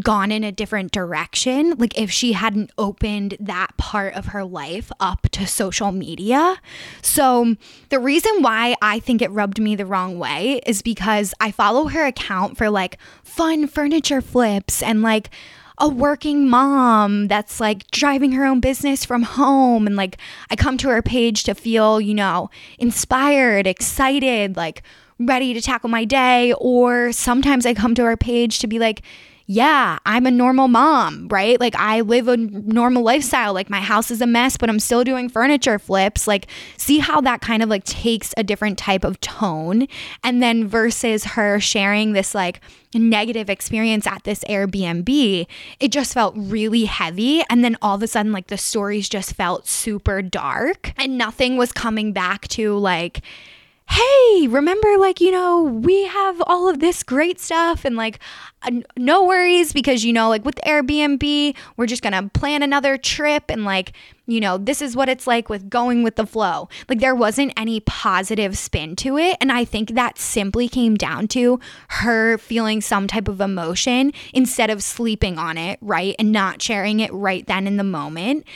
gone 0.00 0.30
in 0.30 0.44
a 0.44 0.52
different 0.52 0.92
direction, 0.92 1.74
like 1.78 1.98
if 1.98 2.10
she 2.10 2.32
hadn't 2.32 2.70
opened 2.76 3.36
that 3.40 3.76
part 3.76 4.14
of 4.14 4.26
her 4.26 4.44
life 4.44 4.92
up 5.00 5.28
to 5.32 5.46
social 5.46 5.92
media. 5.92 6.60
So, 7.00 7.54
the 7.88 7.98
reason 7.98 8.42
why 8.42 8.76
I 8.82 8.98
think 8.98 9.22
it 9.22 9.30
rubbed 9.30 9.60
me 9.60 9.76
the 9.76 9.86
wrong 9.86 10.18
way 10.18 10.60
is 10.66 10.82
because 10.82 11.32
I 11.40 11.50
follow 11.50 11.86
her 11.88 12.04
account 12.04 12.58
for 12.58 12.68
like 12.68 12.98
fun 13.22 13.66
furniture 13.66 14.20
flips 14.20 14.82
and 14.82 15.02
like 15.02 15.30
a 15.78 15.88
working 15.88 16.48
mom 16.48 17.28
that's 17.28 17.60
like 17.60 17.90
driving 17.90 18.32
her 18.32 18.44
own 18.44 18.60
business 18.60 19.04
from 19.04 19.22
home. 19.22 19.86
And 19.86 19.96
like, 19.96 20.18
I 20.50 20.56
come 20.56 20.76
to 20.78 20.88
her 20.88 21.02
page 21.02 21.44
to 21.44 21.54
feel, 21.54 22.00
you 22.00 22.14
know, 22.14 22.50
inspired, 22.78 23.66
excited, 23.66 24.56
like 24.56 24.82
ready 25.18 25.54
to 25.54 25.60
tackle 25.60 25.88
my 25.88 26.04
day. 26.04 26.52
Or 26.54 27.12
sometimes 27.12 27.64
I 27.64 27.74
come 27.74 27.94
to 27.94 28.04
her 28.04 28.16
page 28.16 28.58
to 28.58 28.66
be 28.66 28.78
like, 28.78 29.02
yeah, 29.50 29.98
I'm 30.04 30.26
a 30.26 30.30
normal 30.30 30.68
mom, 30.68 31.26
right? 31.28 31.58
Like 31.58 31.74
I 31.74 32.02
live 32.02 32.28
a 32.28 32.36
normal 32.36 33.02
lifestyle. 33.02 33.54
Like 33.54 33.70
my 33.70 33.80
house 33.80 34.10
is 34.10 34.20
a 34.20 34.26
mess, 34.26 34.58
but 34.58 34.68
I'm 34.68 34.78
still 34.78 35.04
doing 35.04 35.30
furniture 35.30 35.78
flips. 35.78 36.26
Like 36.26 36.48
see 36.76 36.98
how 36.98 37.22
that 37.22 37.40
kind 37.40 37.62
of 37.62 37.70
like 37.70 37.84
takes 37.84 38.34
a 38.36 38.44
different 38.44 38.76
type 38.76 39.04
of 39.04 39.18
tone. 39.20 39.88
And 40.22 40.42
then 40.42 40.68
versus 40.68 41.24
her 41.24 41.60
sharing 41.60 42.12
this 42.12 42.34
like 42.34 42.60
negative 42.92 43.48
experience 43.48 44.06
at 44.06 44.24
this 44.24 44.44
Airbnb, 44.44 45.46
it 45.80 45.92
just 45.92 46.12
felt 46.12 46.34
really 46.36 46.84
heavy. 46.84 47.42
And 47.48 47.64
then 47.64 47.78
all 47.80 47.96
of 47.96 48.02
a 48.02 48.06
sudden, 48.06 48.32
like 48.32 48.48
the 48.48 48.58
stories 48.58 49.08
just 49.08 49.32
felt 49.32 49.66
super 49.66 50.20
dark 50.20 50.92
and 50.98 51.16
nothing 51.16 51.56
was 51.56 51.72
coming 51.72 52.12
back 52.12 52.48
to 52.48 52.76
like, 52.76 53.22
hey, 53.88 54.46
remember, 54.48 54.98
like, 54.98 55.20
you 55.20 55.30
know, 55.30 55.62
we 55.62 56.04
have 56.04 56.42
all 56.46 56.68
of 56.68 56.78
this 56.78 57.02
great 57.02 57.40
stuff 57.40 57.86
and 57.86 57.96
like, 57.96 58.18
uh, 58.62 58.70
no 58.98 59.24
worries 59.24 59.72
because, 59.72 60.04
you 60.04 60.12
know, 60.12 60.28
like 60.28 60.44
with 60.44 60.56
Airbnb, 60.66 61.56
we're 61.76 61.86
just 61.86 62.02
gonna 62.02 62.28
plan 62.34 62.62
another 62.62 62.98
trip 62.98 63.44
and 63.48 63.64
like, 63.64 63.92
you 64.26 64.40
know, 64.40 64.58
this 64.58 64.82
is 64.82 64.94
what 64.94 65.08
it's 65.08 65.26
like 65.26 65.48
with 65.48 65.70
going 65.70 66.02
with 66.02 66.16
the 66.16 66.26
flow. 66.26 66.68
Like, 66.86 67.00
there 67.00 67.14
wasn't 67.14 67.54
any 67.56 67.80
positive 67.80 68.58
spin 68.58 68.94
to 68.96 69.16
it. 69.16 69.38
And 69.40 69.50
I 69.50 69.64
think 69.64 69.94
that 69.94 70.18
simply 70.18 70.68
came 70.68 70.96
down 70.96 71.28
to 71.28 71.58
her 71.88 72.36
feeling 72.36 72.82
some 72.82 73.06
type 73.06 73.26
of 73.26 73.40
emotion 73.40 74.12
instead 74.34 74.68
of 74.68 74.82
sleeping 74.82 75.38
on 75.38 75.56
it, 75.56 75.78
right? 75.80 76.14
And 76.18 76.30
not 76.30 76.60
sharing 76.60 77.00
it 77.00 77.12
right 77.12 77.46
then 77.46 77.66
in 77.66 77.78
the 77.78 77.84
moment 77.84 78.46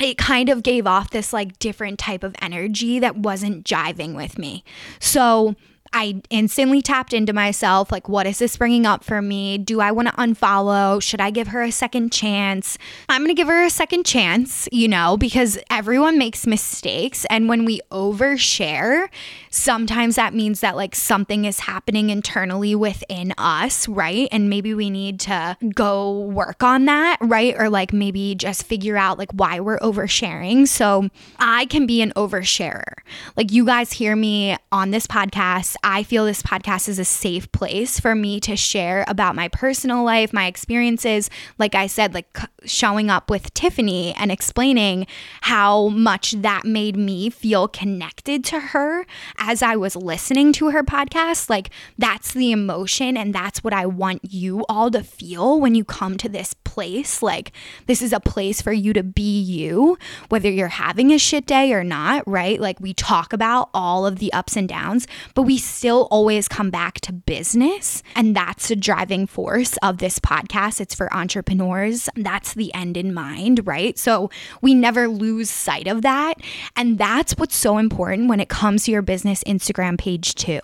it 0.00 0.18
kind 0.18 0.48
of 0.48 0.62
gave 0.62 0.86
off 0.86 1.10
this 1.10 1.32
like 1.32 1.58
different 1.58 1.98
type 1.98 2.22
of 2.22 2.34
energy 2.40 2.98
that 2.98 3.16
wasn't 3.16 3.64
jiving 3.64 4.14
with 4.14 4.38
me. 4.38 4.64
So 4.98 5.54
I 5.92 6.22
instantly 6.30 6.82
tapped 6.82 7.12
into 7.12 7.32
myself 7.32 7.92
like, 7.92 8.08
what 8.08 8.26
is 8.26 8.38
this 8.38 8.56
bringing 8.56 8.86
up 8.86 9.04
for 9.04 9.22
me? 9.22 9.58
Do 9.58 9.80
I 9.80 9.92
want 9.92 10.08
to 10.08 10.14
unfollow? 10.14 11.02
Should 11.02 11.20
I 11.20 11.30
give 11.30 11.48
her 11.48 11.62
a 11.62 11.72
second 11.72 12.12
chance? 12.12 12.78
I'm 13.08 13.22
going 13.22 13.28
to 13.28 13.34
give 13.34 13.48
her 13.48 13.64
a 13.64 13.70
second 13.70 14.04
chance, 14.04 14.68
you 14.72 14.88
know, 14.88 15.16
because 15.16 15.58
everyone 15.70 16.18
makes 16.18 16.46
mistakes. 16.46 17.24
And 17.30 17.48
when 17.48 17.64
we 17.64 17.80
overshare, 17.90 19.08
sometimes 19.50 20.16
that 20.16 20.34
means 20.34 20.60
that 20.60 20.76
like 20.76 20.94
something 20.94 21.44
is 21.44 21.60
happening 21.60 22.10
internally 22.10 22.74
within 22.74 23.32
us, 23.38 23.88
right? 23.88 24.28
And 24.32 24.50
maybe 24.50 24.74
we 24.74 24.90
need 24.90 25.20
to 25.20 25.56
go 25.74 26.20
work 26.20 26.62
on 26.62 26.84
that, 26.86 27.18
right? 27.20 27.54
Or 27.58 27.68
like 27.70 27.92
maybe 27.92 28.34
just 28.34 28.64
figure 28.64 28.96
out 28.96 29.18
like 29.18 29.32
why 29.32 29.60
we're 29.60 29.78
oversharing. 29.78 30.68
So 30.68 31.08
I 31.38 31.66
can 31.66 31.86
be 31.86 32.02
an 32.02 32.12
oversharer. 32.16 32.94
Like 33.36 33.52
you 33.52 33.64
guys 33.64 33.92
hear 33.92 34.16
me 34.16 34.56
on 34.72 34.90
this 34.90 35.06
podcast 35.06 35.75
I 35.82 36.02
feel 36.02 36.24
this 36.24 36.42
podcast 36.42 36.88
is 36.88 36.98
a 36.98 37.04
safe 37.04 37.50
place 37.52 37.98
for 37.98 38.14
me 38.14 38.40
to 38.40 38.56
share 38.56 39.04
about 39.08 39.34
my 39.34 39.48
personal 39.48 40.04
life, 40.04 40.32
my 40.32 40.46
experiences. 40.46 41.30
Like 41.58 41.74
I 41.74 41.86
said, 41.86 42.14
like 42.14 42.36
showing 42.64 43.10
up 43.10 43.30
with 43.30 43.52
Tiffany 43.54 44.14
and 44.14 44.30
explaining 44.30 45.06
how 45.42 45.88
much 45.88 46.32
that 46.32 46.64
made 46.64 46.96
me 46.96 47.30
feel 47.30 47.68
connected 47.68 48.44
to 48.46 48.60
her 48.60 49.06
as 49.38 49.62
I 49.62 49.76
was 49.76 49.96
listening 49.96 50.52
to 50.54 50.70
her 50.70 50.82
podcast. 50.82 51.48
Like 51.50 51.70
that's 51.96 52.32
the 52.32 52.52
emotion 52.52 53.16
and 53.16 53.34
that's 53.34 53.62
what 53.64 53.72
I 53.72 53.86
want 53.86 54.20
you 54.32 54.64
all 54.68 54.90
to 54.90 55.02
feel 55.02 55.60
when 55.60 55.74
you 55.74 55.84
come 55.84 56.16
to 56.18 56.28
this 56.28 56.54
place. 56.54 57.22
Like 57.22 57.52
this 57.86 58.02
is 58.02 58.12
a 58.12 58.20
place 58.20 58.60
for 58.60 58.72
you 58.72 58.92
to 58.92 59.02
be 59.02 59.40
you, 59.40 59.98
whether 60.28 60.50
you're 60.50 60.68
having 60.68 61.12
a 61.12 61.18
shit 61.18 61.46
day 61.46 61.72
or 61.72 61.84
not, 61.84 62.26
right? 62.26 62.60
Like 62.60 62.80
we 62.80 62.94
talk 62.94 63.32
about 63.32 63.70
all 63.72 64.06
of 64.06 64.18
the 64.18 64.32
ups 64.32 64.56
and 64.56 64.68
downs, 64.68 65.06
but 65.34 65.42
we 65.42 65.58
still 65.66 66.08
always 66.10 66.48
come 66.48 66.70
back 66.70 67.00
to 67.02 67.12
business. 67.12 68.02
And 68.14 68.34
that's 68.34 68.68
the 68.68 68.76
driving 68.76 69.26
force 69.26 69.76
of 69.78 69.98
this 69.98 70.18
podcast. 70.18 70.80
It's 70.80 70.94
for 70.94 71.12
entrepreneurs. 71.14 72.08
That's 72.16 72.54
the 72.54 72.72
end 72.74 72.96
in 72.96 73.12
mind, 73.12 73.66
right? 73.66 73.98
So 73.98 74.30
we 74.62 74.74
never 74.74 75.08
lose 75.08 75.50
sight 75.50 75.86
of 75.86 76.02
that. 76.02 76.34
And 76.76 76.98
that's 76.98 77.32
what's 77.32 77.56
so 77.56 77.78
important 77.78 78.28
when 78.28 78.40
it 78.40 78.48
comes 78.48 78.84
to 78.84 78.90
your 78.90 79.02
business 79.02 79.44
Instagram 79.44 79.98
page, 79.98 80.34
too. 80.34 80.60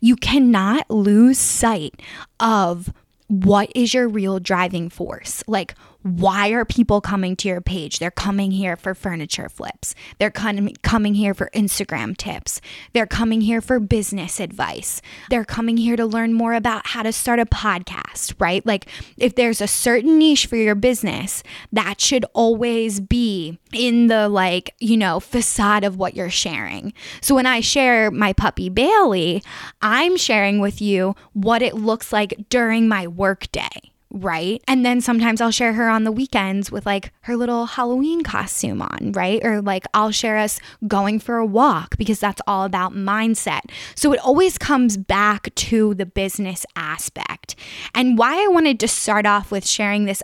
You 0.00 0.16
cannot 0.16 0.90
lose 0.90 1.38
sight 1.38 2.00
of 2.40 2.92
what 3.28 3.70
is 3.74 3.94
your 3.94 4.08
real 4.08 4.38
driving 4.38 4.88
force? 4.88 5.42
Like, 5.46 5.74
why 6.04 6.50
are 6.50 6.66
people 6.66 7.00
coming 7.00 7.34
to 7.34 7.48
your 7.48 7.62
page? 7.62 7.98
They're 7.98 8.10
coming 8.10 8.50
here 8.50 8.76
for 8.76 8.94
furniture 8.94 9.48
flips. 9.48 9.94
They're 10.18 10.30
com- 10.30 10.68
coming 10.82 11.14
here 11.14 11.32
for 11.32 11.48
Instagram 11.54 12.14
tips. 12.14 12.60
They're 12.92 13.06
coming 13.06 13.40
here 13.40 13.62
for 13.62 13.80
business 13.80 14.38
advice. 14.38 15.00
They're 15.30 15.46
coming 15.46 15.78
here 15.78 15.96
to 15.96 16.04
learn 16.04 16.34
more 16.34 16.52
about 16.52 16.88
how 16.88 17.04
to 17.04 17.10
start 17.10 17.38
a 17.38 17.46
podcast, 17.46 18.34
right? 18.38 18.64
Like, 18.66 18.86
if 19.16 19.34
there's 19.34 19.62
a 19.62 19.66
certain 19.66 20.18
niche 20.18 20.44
for 20.44 20.56
your 20.56 20.74
business, 20.74 21.42
that 21.72 22.02
should 22.02 22.26
always 22.34 23.00
be 23.00 23.58
in 23.72 24.08
the 24.08 24.28
like, 24.28 24.74
you 24.80 24.98
know, 24.98 25.20
facade 25.20 25.84
of 25.84 25.96
what 25.96 26.14
you're 26.14 26.28
sharing. 26.28 26.92
So 27.22 27.34
when 27.34 27.46
I 27.46 27.60
share 27.60 28.10
my 28.10 28.34
puppy 28.34 28.68
Bailey, 28.68 29.42
I'm 29.80 30.18
sharing 30.18 30.60
with 30.60 30.82
you 30.82 31.16
what 31.32 31.62
it 31.62 31.74
looks 31.74 32.12
like 32.12 32.34
during 32.50 32.88
my 32.88 33.06
workday 33.06 33.93
right? 34.14 34.62
And 34.68 34.86
then 34.86 35.00
sometimes 35.00 35.40
I'll 35.40 35.50
share 35.50 35.72
her 35.72 35.88
on 35.88 36.04
the 36.04 36.12
weekends 36.12 36.70
with 36.70 36.86
like 36.86 37.12
her 37.22 37.36
little 37.36 37.66
Halloween 37.66 38.22
costume 38.22 38.80
on, 38.80 39.12
right? 39.12 39.44
Or 39.44 39.60
like 39.60 39.86
I'll 39.92 40.12
share 40.12 40.38
us 40.38 40.60
going 40.86 41.18
for 41.18 41.36
a 41.36 41.44
walk 41.44 41.98
because 41.98 42.20
that's 42.20 42.40
all 42.46 42.64
about 42.64 42.92
mindset. 42.92 43.62
So 43.96 44.12
it 44.12 44.20
always 44.20 44.56
comes 44.56 44.96
back 44.96 45.52
to 45.56 45.94
the 45.94 46.06
business 46.06 46.64
aspect. 46.76 47.56
And 47.92 48.16
why 48.16 48.44
I 48.44 48.46
wanted 48.48 48.78
to 48.80 48.88
start 48.88 49.26
off 49.26 49.50
with 49.50 49.66
sharing 49.66 50.04
this 50.04 50.22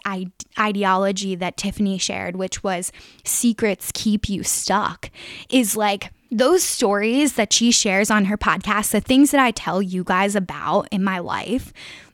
ideology 0.59 1.35
that 1.35 1.57
Tiffany 1.57 1.99
shared, 1.99 2.37
which 2.37 2.63
was 2.63 2.93
secrets 3.25 3.91
keep 3.93 4.29
you 4.29 4.45
stuck, 4.45 5.11
is 5.51 5.77
like, 5.77 6.13
those 6.31 6.63
stories 6.63 7.35
that 7.35 7.53
she 7.53 7.71
shares 7.71 8.11
on 8.11 8.27
her 8.27 8.39
podcast, 8.39 8.91
the 8.93 9.01
things 9.01 9.31
that 9.33 9.41
I 9.41 9.51
tell 9.51 9.83
you 9.83 10.05
guys 10.05 10.37
about 10.37 10.89
in 10.91 11.03
my 11.03 11.19
life, 11.19 11.73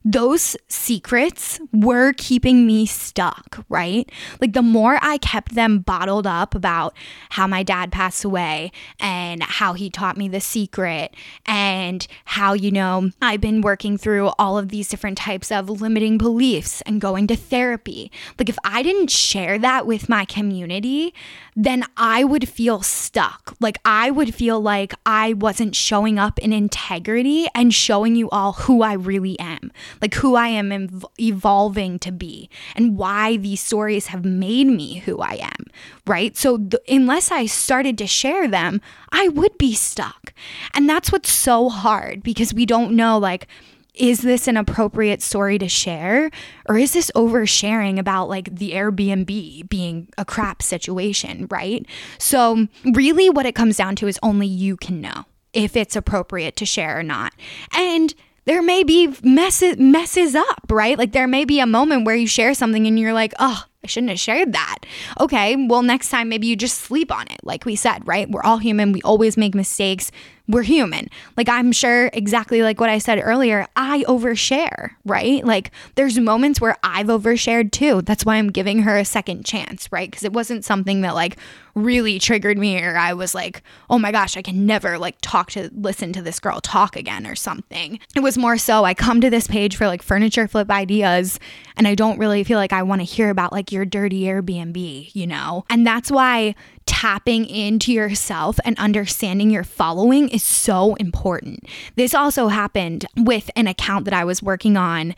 those 0.09 0.57
secrets 0.69 1.59
were 1.73 2.13
keeping 2.13 2.65
me 2.65 2.87
stuck, 2.87 3.65
right? 3.69 4.09
Like 4.41 4.53
the 4.53 4.63
more 4.63 5.01
I 5.03 5.19
kept 5.19 5.57
them 5.57 5.81
bottled 5.81 6.29
up 6.29 6.55
about 6.55 6.97
how 7.31 7.49
my 7.49 7.65
dad 7.65 7.91
passed 7.91 8.25
away 8.25 8.71
and 9.01 9.43
how 9.43 9.73
he 9.73 9.91
taught 9.91 10.17
me 10.17 10.29
the 10.29 10.41
secret 10.41 11.13
and 11.45 12.07
how, 12.25 12.53
you 12.53 12.71
know, 12.71 13.11
I've 13.21 13.41
been 13.41 13.63
working 13.63 13.99
through 13.99 14.29
all 14.39 14.57
of 14.57 14.69
these 14.69 14.89
different 14.89 15.19
types 15.19 15.51
of 15.51 15.69
limiting 15.69 16.19
beliefs 16.19 16.83
and 16.83 17.01
going 17.01 17.27
to 17.27 17.35
therapy. 17.35 18.13
Like 18.39 18.49
if 18.49 18.59
I 18.63 18.85
didn't 18.85 19.11
share 19.11 19.59
that 19.59 19.89
with 19.89 20.09
my 20.09 20.25
community, 20.25 21.15
then 21.57 21.83
I 21.97 22.23
would 22.23 22.49
feel 22.49 22.81
stuck. 22.81 23.57
Like 23.59 23.79
I 23.85 24.06
I 24.07 24.11
would 24.13 24.37
feel 24.37 24.61
like 24.61 24.95
I 25.05 25.33
wasn't 25.33 25.75
showing 25.75 26.17
up 26.17 26.39
in 26.39 26.53
integrity 26.53 27.49
and 27.57 27.75
showing 27.75 28.15
you 28.15 28.31
all 28.31 28.53
who 28.53 28.81
I 28.81 28.93
really 28.93 29.37
am, 29.41 29.73
like 30.01 30.15
who 30.15 30.37
I 30.37 30.47
am 30.47 30.71
ev- 30.71 31.05
evolving 31.19 31.99
to 31.99 32.13
be, 32.13 32.49
and 32.77 32.97
why 32.97 33.37
these 33.37 33.61
stories 33.61 34.07
have 34.07 34.25
made 34.25 34.69
me 34.69 34.99
who 34.99 35.19
I 35.19 35.41
am, 35.43 35.67
right? 36.07 36.37
So, 36.37 36.57
th- 36.57 36.81
unless 36.89 37.33
I 37.33 37.47
started 37.47 37.99
to 37.99 38.07
share 38.07 38.47
them, 38.47 38.81
I 39.11 39.27
would 39.27 39.59
be 39.59 39.75
stuck. 39.75 40.33
And 40.73 40.89
that's 40.89 41.11
what's 41.11 41.33
so 41.33 41.69
hard 41.69 42.23
because 42.23 42.55
we 42.55 42.65
don't 42.65 42.93
know, 42.95 43.19
like, 43.19 43.49
is 43.97 44.21
this 44.21 44.47
an 44.47 44.57
appropriate 44.57 45.23
story 45.23 45.59
to 45.59 45.69
share 45.69 46.31
or 46.69 46.77
is 46.77 46.93
this 46.93 47.11
oversharing 47.15 47.99
about 47.99 48.29
like 48.29 48.55
the 48.55 48.73
Airbnb 48.73 49.69
being 49.69 50.09
a 50.19 50.25
crap 50.25 50.63
situation, 50.63 51.47
right? 51.51 51.87
So, 52.19 52.69
really, 52.85 53.31
what 53.31 53.47
it 53.47 53.55
comes 53.55 53.77
down 53.77 53.97
to 53.97 54.07
is 54.07 54.19
only 54.23 54.47
you 54.47 54.77
can 54.77 55.01
know 55.01 55.25
if 55.53 55.77
it's 55.77 55.97
appropriate 55.97 56.57
to 56.57 56.67
share 56.67 56.99
or 56.99 57.03
not. 57.03 57.33
And 57.77 58.15
there 58.45 58.63
may 58.63 58.85
be 58.85 59.15
messes 59.23 59.77
messes 59.77 60.35
up, 60.35 60.65
right? 60.71 60.97
Like 60.97 61.13
there 61.13 61.27
may 61.27 61.45
be 61.45 61.59
a 61.59 61.67
moment 61.67 62.05
where 62.05 62.15
you 62.15 62.27
share 62.27 62.55
something 62.55 62.87
and 62.87 62.99
you're 62.99 63.13
like, 63.13 63.35
"Oh, 63.39 63.65
I 63.87 63.89
shouldn't 63.89 64.11
have 64.11 64.21
shared 64.21 64.53
that." 64.53 64.79
Okay, 65.21 65.55
well 65.57 65.83
next 65.83 66.11
time 66.11 66.29
maybe 66.29 66.49
you 66.49 66.57
just 66.57 66.79
sleep 66.79 67.13
on 67.13 67.27
it. 67.31 67.41
Like 67.45 67.65
we 67.65 67.77
said, 67.77 68.07
right? 68.07 68.29
We're 68.29 68.43
all 68.43 68.59
human. 68.59 68.91
We 68.91 69.03
always 69.03 69.37
make 69.37 69.55
mistakes 69.55 70.11
we're 70.49 70.63
human. 70.63 71.09
Like 71.37 71.49
I'm 71.49 71.73
sure 71.73 72.09
exactly 72.13 72.63
like 72.63 72.79
what 72.79 72.91
I 72.91 72.99
said 72.99 73.21
earlier, 73.23 73.67
I 73.75 74.05
overshare, 74.07 74.91
right? 75.05 75.45
Like 75.45 75.73
there's 75.97 76.19
moments 76.19 76.61
where 76.61 76.77
I've 76.85 77.09
overshared 77.09 77.73
too. 77.73 78.03
That's 78.03 78.25
why 78.25 78.37
I'm 78.37 78.51
giving 78.53 78.81
her 78.81 78.97
a 78.97 79.05
second 79.05 79.45
chance, 79.45 79.91
right? 79.91 80.09
Because 80.09 80.25
it 80.25 80.33
wasn't 80.33 80.65
something 80.65 81.01
that 81.01 81.15
like 81.15 81.37
really 81.75 82.19
triggered 82.19 82.59
me 82.59 82.81
or 82.81 82.97
I 82.97 83.13
was 83.13 83.35
like, 83.35 83.63
"Oh 83.91 83.99
my 83.99 84.13
gosh, 84.13 84.37
I 84.37 84.43
can 84.43 84.67
never 84.67 84.99
like 84.99 85.17
talk 85.21 85.51
to 85.53 85.71
listen 85.75 86.13
to 86.13 86.23
this 86.23 86.41
girl 86.41 86.61
talk 86.61 86.97
again 86.97 87.27
or 87.27 87.35
something." 87.35 87.99
It 88.15 88.21
was 88.21 88.39
more 88.39 88.57
so 88.57 88.85
I 88.85 88.95
come 88.95 89.21
to 89.21 89.31
this 89.31 89.47
page 89.49 89.77
for 89.77 89.87
like 89.87 90.03
furniture 90.03 90.47
flip 90.47 90.71
ideas 90.71 91.41
and 91.77 91.89
I 91.89 91.95
don't 91.95 92.19
really 92.19 92.45
feel 92.45 92.59
like 92.59 92.73
I 92.73 92.85
want 92.85 93.01
to 93.01 93.05
hear 93.05 93.31
about 93.31 93.53
like 93.53 93.73
your 93.73 93.76
dirty 93.85 94.23
Airbnb, 94.23 95.15
you 95.15 95.27
know? 95.27 95.65
And 95.69 95.87
that's 95.87 96.11
why 96.11 96.55
tapping 96.87 97.47
into 97.47 97.93
yourself 97.93 98.59
and 98.65 98.79
understanding 98.79 99.51
your 99.51 99.65
following 99.65 100.29
is 100.29 100.43
so 100.43 100.95
important. 100.95 101.65
This 101.97 102.15
also 102.15 102.49
happened 102.49 103.07
with 103.17 103.51
an 103.57 103.67
account 103.67 104.05
that 104.05 104.15
I 104.15 104.25
was 104.25 104.43
working 104.43 104.77
on. 104.77 105.15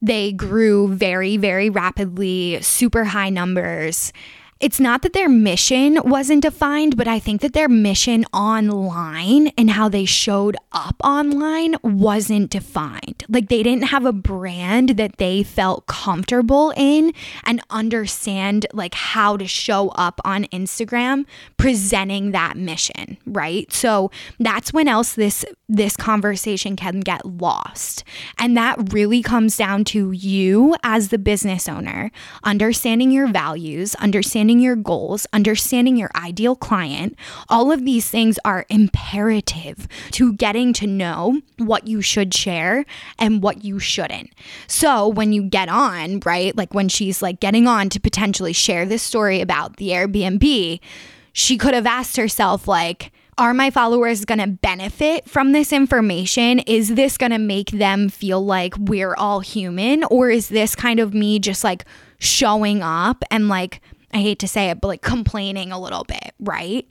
They 0.00 0.32
grew 0.32 0.88
very, 0.94 1.36
very 1.36 1.70
rapidly, 1.70 2.60
super 2.60 3.04
high 3.04 3.30
numbers 3.30 4.12
it's 4.62 4.78
not 4.78 5.02
that 5.02 5.12
their 5.12 5.28
mission 5.28 5.98
wasn't 6.04 6.42
defined, 6.42 6.96
but 6.96 7.08
I 7.08 7.18
think 7.18 7.40
that 7.40 7.52
their 7.52 7.68
mission 7.68 8.24
online 8.32 9.48
and 9.58 9.68
how 9.68 9.88
they 9.88 10.04
showed 10.04 10.56
up 10.70 10.94
online 11.02 11.74
wasn't 11.82 12.48
defined. 12.48 13.24
Like 13.28 13.48
they 13.48 13.64
didn't 13.64 13.86
have 13.88 14.06
a 14.06 14.12
brand 14.12 14.90
that 14.90 15.16
they 15.18 15.42
felt 15.42 15.88
comfortable 15.88 16.72
in 16.76 17.12
and 17.42 17.60
understand 17.70 18.66
like 18.72 18.94
how 18.94 19.36
to 19.36 19.48
show 19.48 19.88
up 19.90 20.20
on 20.24 20.44
Instagram 20.44 21.26
presenting 21.56 22.30
that 22.30 22.56
mission, 22.56 23.18
right? 23.26 23.70
So 23.72 24.12
that's 24.38 24.72
when 24.72 24.86
else 24.86 25.14
this 25.14 25.44
this 25.68 25.96
conversation 25.96 26.76
can 26.76 27.00
get 27.00 27.24
lost. 27.24 28.04
And 28.38 28.56
that 28.56 28.92
really 28.92 29.22
comes 29.22 29.56
down 29.56 29.84
to 29.86 30.12
you 30.12 30.76
as 30.84 31.08
the 31.08 31.18
business 31.18 31.66
owner, 31.66 32.12
understanding 32.44 33.10
your 33.10 33.26
values, 33.26 33.94
understanding 33.96 34.51
your 34.60 34.76
goals, 34.76 35.26
understanding 35.32 35.96
your 35.96 36.10
ideal 36.14 36.56
client. 36.56 37.16
All 37.48 37.70
of 37.72 37.84
these 37.84 38.08
things 38.08 38.38
are 38.44 38.66
imperative 38.68 39.88
to 40.12 40.32
getting 40.34 40.72
to 40.74 40.86
know 40.86 41.40
what 41.58 41.86
you 41.86 42.00
should 42.00 42.34
share 42.34 42.84
and 43.18 43.42
what 43.42 43.64
you 43.64 43.78
shouldn't. 43.78 44.30
So 44.66 45.08
when 45.08 45.32
you 45.32 45.42
get 45.42 45.68
on, 45.68 46.20
right, 46.24 46.56
like 46.56 46.74
when 46.74 46.88
she's 46.88 47.22
like 47.22 47.40
getting 47.40 47.66
on 47.66 47.88
to 47.90 48.00
potentially 48.00 48.52
share 48.52 48.86
this 48.86 49.02
story 49.02 49.40
about 49.40 49.76
the 49.76 49.90
Airbnb, 49.90 50.80
she 51.32 51.56
could 51.56 51.74
have 51.74 51.86
asked 51.86 52.16
herself, 52.16 52.68
like, 52.68 53.12
are 53.38 53.54
my 53.54 53.70
followers 53.70 54.26
going 54.26 54.40
to 54.40 54.46
benefit 54.46 55.26
from 55.26 55.52
this 55.52 55.72
information? 55.72 56.58
Is 56.60 56.94
this 56.94 57.16
going 57.16 57.32
to 57.32 57.38
make 57.38 57.70
them 57.70 58.10
feel 58.10 58.44
like 58.44 58.76
we're 58.76 59.14
all 59.14 59.40
human? 59.40 60.04
Or 60.04 60.28
is 60.28 60.50
this 60.50 60.76
kind 60.76 61.00
of 61.00 61.14
me 61.14 61.38
just 61.38 61.64
like 61.64 61.86
showing 62.18 62.82
up 62.82 63.24
and 63.30 63.48
like, 63.48 63.80
I 64.12 64.18
hate 64.18 64.38
to 64.40 64.48
say 64.48 64.70
it, 64.70 64.80
but 64.80 64.88
like 64.88 65.02
complaining 65.02 65.72
a 65.72 65.80
little 65.80 66.04
bit, 66.04 66.32
right? 66.38 66.90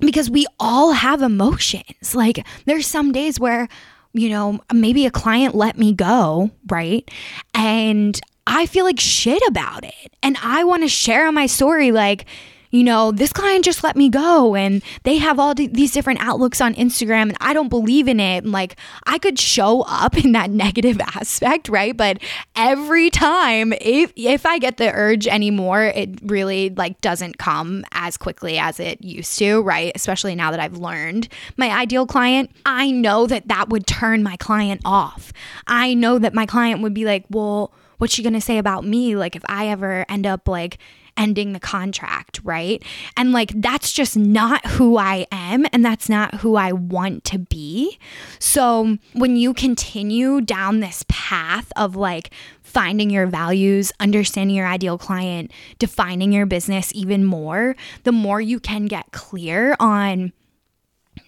Because 0.00 0.30
we 0.30 0.46
all 0.58 0.92
have 0.92 1.22
emotions. 1.22 2.14
Like, 2.14 2.46
there's 2.64 2.86
some 2.86 3.12
days 3.12 3.38
where, 3.38 3.68
you 4.12 4.28
know, 4.28 4.60
maybe 4.72 5.06
a 5.06 5.10
client 5.10 5.54
let 5.54 5.76
me 5.78 5.92
go, 5.92 6.50
right? 6.68 7.08
And 7.54 8.18
I 8.46 8.66
feel 8.66 8.84
like 8.84 8.98
shit 8.98 9.42
about 9.48 9.84
it. 9.84 10.12
And 10.22 10.36
I 10.42 10.64
want 10.64 10.82
to 10.82 10.88
share 10.88 11.30
my 11.30 11.46
story, 11.46 11.92
like, 11.92 12.26
you 12.72 12.82
know, 12.82 13.12
this 13.12 13.32
client 13.32 13.66
just 13.66 13.84
let 13.84 13.96
me 13.96 14.08
go 14.08 14.56
and 14.56 14.82
they 15.04 15.18
have 15.18 15.38
all 15.38 15.54
these 15.54 15.92
different 15.92 16.20
outlooks 16.20 16.60
on 16.60 16.74
Instagram 16.74 17.28
and 17.28 17.36
I 17.38 17.52
don't 17.52 17.68
believe 17.68 18.08
in 18.08 18.18
it. 18.18 18.44
And 18.44 18.50
like 18.50 18.76
I 19.04 19.18
could 19.18 19.38
show 19.38 19.82
up 19.82 20.16
in 20.16 20.32
that 20.32 20.50
negative 20.62 20.98
aspect, 21.00 21.68
right? 21.68 21.94
But 21.94 22.18
every 22.56 23.10
time 23.10 23.74
if 23.74 24.12
if 24.16 24.46
I 24.46 24.58
get 24.58 24.78
the 24.78 24.90
urge 24.90 25.26
anymore, 25.26 25.84
it 25.84 26.18
really 26.22 26.70
like 26.70 27.00
doesn't 27.02 27.36
come 27.36 27.84
as 27.92 28.16
quickly 28.16 28.58
as 28.58 28.80
it 28.80 29.04
used 29.04 29.38
to, 29.38 29.60
right? 29.60 29.92
Especially 29.94 30.34
now 30.34 30.50
that 30.50 30.58
I've 30.58 30.78
learned 30.78 31.28
my 31.58 31.70
ideal 31.70 32.06
client, 32.06 32.50
I 32.64 32.90
know 32.90 33.26
that 33.26 33.48
that 33.48 33.68
would 33.68 33.86
turn 33.86 34.22
my 34.22 34.36
client 34.36 34.80
off. 34.84 35.32
I 35.66 35.92
know 35.92 36.18
that 36.18 36.32
my 36.32 36.46
client 36.46 36.80
would 36.80 36.94
be 36.94 37.04
like, 37.04 37.26
"Well, 37.28 37.70
what's 37.98 38.14
she 38.14 38.22
going 38.22 38.32
to 38.32 38.40
say 38.40 38.58
about 38.58 38.84
me 38.84 39.14
like 39.14 39.36
if 39.36 39.42
I 39.46 39.68
ever 39.68 40.04
end 40.08 40.26
up 40.26 40.48
like 40.48 40.78
ending 41.16 41.52
the 41.52 41.60
contract, 41.60 42.40
right? 42.42 42.82
And 43.16 43.32
like 43.32 43.52
that's 43.54 43.92
just 43.92 44.16
not 44.16 44.66
who 44.66 44.96
I 44.96 45.26
am 45.30 45.66
and 45.72 45.84
that's 45.84 46.08
not 46.08 46.36
who 46.36 46.56
I 46.56 46.72
want 46.72 47.24
to 47.26 47.38
be. 47.38 47.98
So 48.38 48.98
when 49.12 49.36
you 49.36 49.54
continue 49.54 50.40
down 50.40 50.80
this 50.80 51.04
path 51.08 51.72
of 51.76 51.96
like 51.96 52.30
finding 52.62 53.10
your 53.10 53.26
values, 53.26 53.92
understanding 54.00 54.56
your 54.56 54.66
ideal 54.66 54.98
client, 54.98 55.50
defining 55.78 56.32
your 56.32 56.46
business 56.46 56.92
even 56.94 57.24
more, 57.24 57.76
the 58.04 58.12
more 58.12 58.40
you 58.40 58.58
can 58.58 58.86
get 58.86 59.12
clear 59.12 59.76
on 59.78 60.32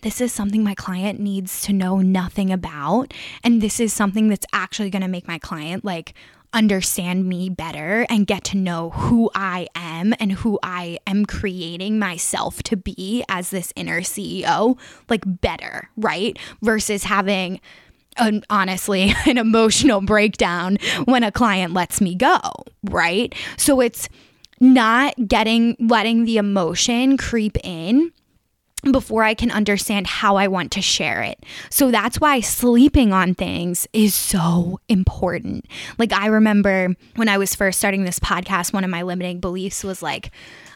this 0.02 0.20
is 0.20 0.32
something 0.32 0.62
my 0.62 0.74
client 0.74 1.20
needs 1.20 1.62
to 1.62 1.72
know 1.72 1.98
nothing 1.98 2.50
about. 2.50 3.12
And 3.42 3.60
this 3.60 3.80
is 3.80 3.92
something 3.92 4.28
that's 4.28 4.46
actually 4.52 4.90
going 4.90 5.02
to 5.02 5.08
make 5.08 5.28
my 5.28 5.38
client 5.38 5.84
like 5.84 6.14
understand 6.54 7.26
me 7.26 7.50
better 7.50 8.06
and 8.08 8.26
get 8.26 8.44
to 8.44 8.56
know 8.56 8.90
who 8.90 9.30
I 9.34 9.66
am 9.74 10.14
and 10.20 10.32
who 10.32 10.58
I 10.62 10.98
am 11.06 11.26
creating 11.26 11.98
myself 11.98 12.62
to 12.64 12.76
be 12.76 13.24
as 13.28 13.50
this 13.50 13.72
inner 13.76 14.00
CEO, 14.00 14.78
like 15.10 15.22
better, 15.26 15.90
right? 15.96 16.38
Versus 16.62 17.04
having 17.04 17.60
an, 18.16 18.42
honestly 18.48 19.12
an 19.26 19.36
emotional 19.36 20.00
breakdown 20.00 20.78
when 21.04 21.24
a 21.24 21.32
client 21.32 21.74
lets 21.74 22.00
me 22.00 22.14
go, 22.14 22.38
right? 22.84 23.34
So 23.56 23.80
it's 23.80 24.08
not 24.60 25.14
getting 25.26 25.76
letting 25.80 26.24
the 26.24 26.36
emotion 26.38 27.16
creep 27.16 27.58
in 27.64 28.12
before 28.92 29.22
I 29.22 29.34
can 29.34 29.50
understand 29.50 30.06
how 30.06 30.36
I 30.36 30.48
want 30.48 30.72
to 30.72 30.82
share 30.82 31.22
it. 31.22 31.44
So 31.70 31.90
that's 31.90 32.20
why 32.20 32.40
sleeping 32.40 33.12
on 33.12 33.34
things 33.34 33.86
is 33.92 34.14
so 34.14 34.80
important. 34.88 35.66
Like, 35.98 36.12
I 36.12 36.26
remember 36.26 36.94
when 37.16 37.28
I 37.28 37.38
was 37.38 37.54
first 37.54 37.78
starting 37.78 38.04
this 38.04 38.18
podcast, 38.18 38.72
one 38.72 38.84
of 38.84 38.90
my 38.90 39.02
limiting 39.02 39.40
beliefs 39.40 39.84
was 39.84 40.02
like, 40.02 40.30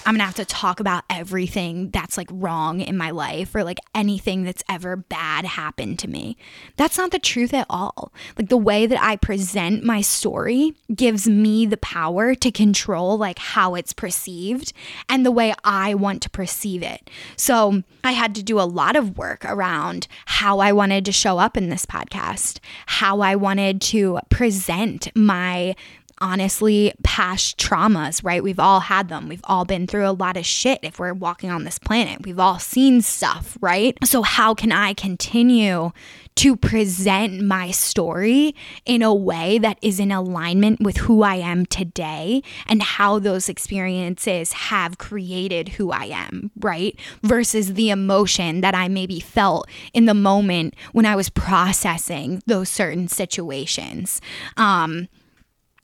I'm 0.06 0.14
gonna 0.14 0.24
have 0.24 0.34
to 0.37 0.44
talk 0.44 0.80
about 0.80 1.04
everything 1.11 1.90
that's 1.90 2.16
like 2.16 2.28
wrong 2.32 2.80
in 2.80 2.96
my 2.96 3.11
life 3.11 3.54
or 3.54 3.64
like 3.64 3.78
anything 3.94 4.44
that's 4.44 4.62
ever 4.68 4.96
bad 4.96 5.44
happened 5.44 5.98
to 6.00 6.08
me. 6.08 6.37
That's 6.76 6.98
not 6.98 7.11
the 7.11 7.18
truth 7.18 7.52
at 7.52 7.66
all. 7.68 8.12
Like 8.37 8.48
the 8.48 8.56
way 8.56 8.87
that 8.87 9.02
I 9.02 9.16
present 9.16 9.84
my 9.84 10.00
story 10.00 10.74
gives 10.94 11.28
me 11.28 11.66
the 11.66 11.76
power 11.76 12.34
to 12.34 12.50
control 12.50 13.18
like 13.18 13.38
how 13.38 13.74
it's 13.74 13.92
perceived 13.92 14.72
and 15.08 15.24
the 15.24 15.32
way 15.32 15.54
I 15.64 15.94
want 15.94 16.22
to 16.22 16.30
perceive 16.30 16.82
it. 16.82 17.11
So 17.37 17.82
I 18.04 18.12
had 18.12 18.34
to 18.37 18.42
do 18.42 18.61
a 18.61 18.62
lot 18.62 18.96
of 18.96 19.18
work 19.18 19.44
around 19.44 20.06
how 20.26 20.61
I 20.61 20.72
wanted 20.72 21.04
to 21.04 21.12
show 21.12 21.38
up 21.38 21.56
in 21.56 21.68
this 21.68 21.84
podcast, 21.84 22.58
how 22.87 23.20
I 23.20 23.37
wanted 23.37 23.80
to 23.82 24.20
present 24.30 25.14
my 25.14 25.74
honestly 26.20 26.92
past 27.02 27.59
traumas, 27.59 28.24
right? 28.24 28.42
We've 28.42 28.59
all 28.59 28.81
had 28.81 29.09
them. 29.09 29.28
We've 29.28 29.40
all 29.44 29.64
been 29.64 29.87
through 29.87 30.07
a 30.07 30.12
lot 30.12 30.37
of 30.37 30.46
shit 30.46 30.81
if 30.83 30.98
we're 30.98 31.14
walking 31.14 31.50
on 31.50 31.64
this 31.64 31.78
planet. 31.78 32.24
We've 32.24 32.38
all 32.38 32.59
seen 32.59 33.02
stuff, 33.02 33.57
right? 33.61 33.96
So, 34.04 34.22
how 34.22 34.54
can 34.54 34.72
I 34.72 34.94
continue 34.94 35.92
to 36.38 36.57
present 36.57 37.42
my 37.42 37.72
story 37.72 38.54
in 38.87 39.02
a 39.02 39.12
way 39.12 39.59
that 39.59 39.76
is 39.83 39.98
in 39.98 40.12
alignment 40.12 40.81
with 40.81 40.98
who 40.98 41.22
I 41.22 41.35
am 41.35 41.66
today 41.66 42.44
and 42.68 42.81
how 42.81 43.18
those 43.18 43.48
experiences 43.48 44.52
have 44.52 44.98
created 44.98 45.70
who 45.70 45.90
I 45.90 46.04
am, 46.04 46.52
right? 46.61 46.96
Versus 47.24 47.74
the 47.74 47.90
emotion 47.90 48.61
that 48.61 48.72
I 48.72 48.87
maybe 48.87 49.18
felt 49.18 49.68
in 49.92 50.04
the 50.04 50.14
moment 50.14 50.74
when 50.92 51.07
I 51.07 51.16
was 51.16 51.28
processing 51.28 52.40
those 52.46 52.68
certain 52.68 53.09
situations. 53.09 54.20
Um, 54.57 55.09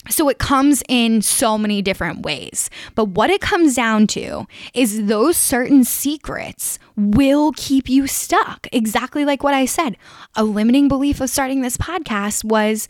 so 0.09 0.29
it 0.29 0.39
comes 0.39 0.83
in 0.89 1.23
so 1.23 1.57
many 1.57 1.83
different 1.83 2.25
ways. 2.25 2.71
But 2.95 3.07
what 3.07 3.31
it 3.31 3.41
comes 3.41 3.75
down 3.75 4.07
to 4.09 4.47
is 4.75 5.07
those 5.07 5.37
certain 5.37 5.85
secrets 5.85 6.79
will 6.97 7.53
keep 7.57 7.89
you 7.89 8.07
stuck. 8.07 8.67
Exactly 8.73 9.25
like 9.25 9.43
what 9.43 9.55
I 9.55 9.65
said. 9.65 9.97
A 10.37 10.45
limiting 10.45 10.89
belief 10.89 11.21
of 11.21 11.31
starting 11.31 11.63
this 11.63 11.77
podcast 11.77 12.45
was 12.45 12.89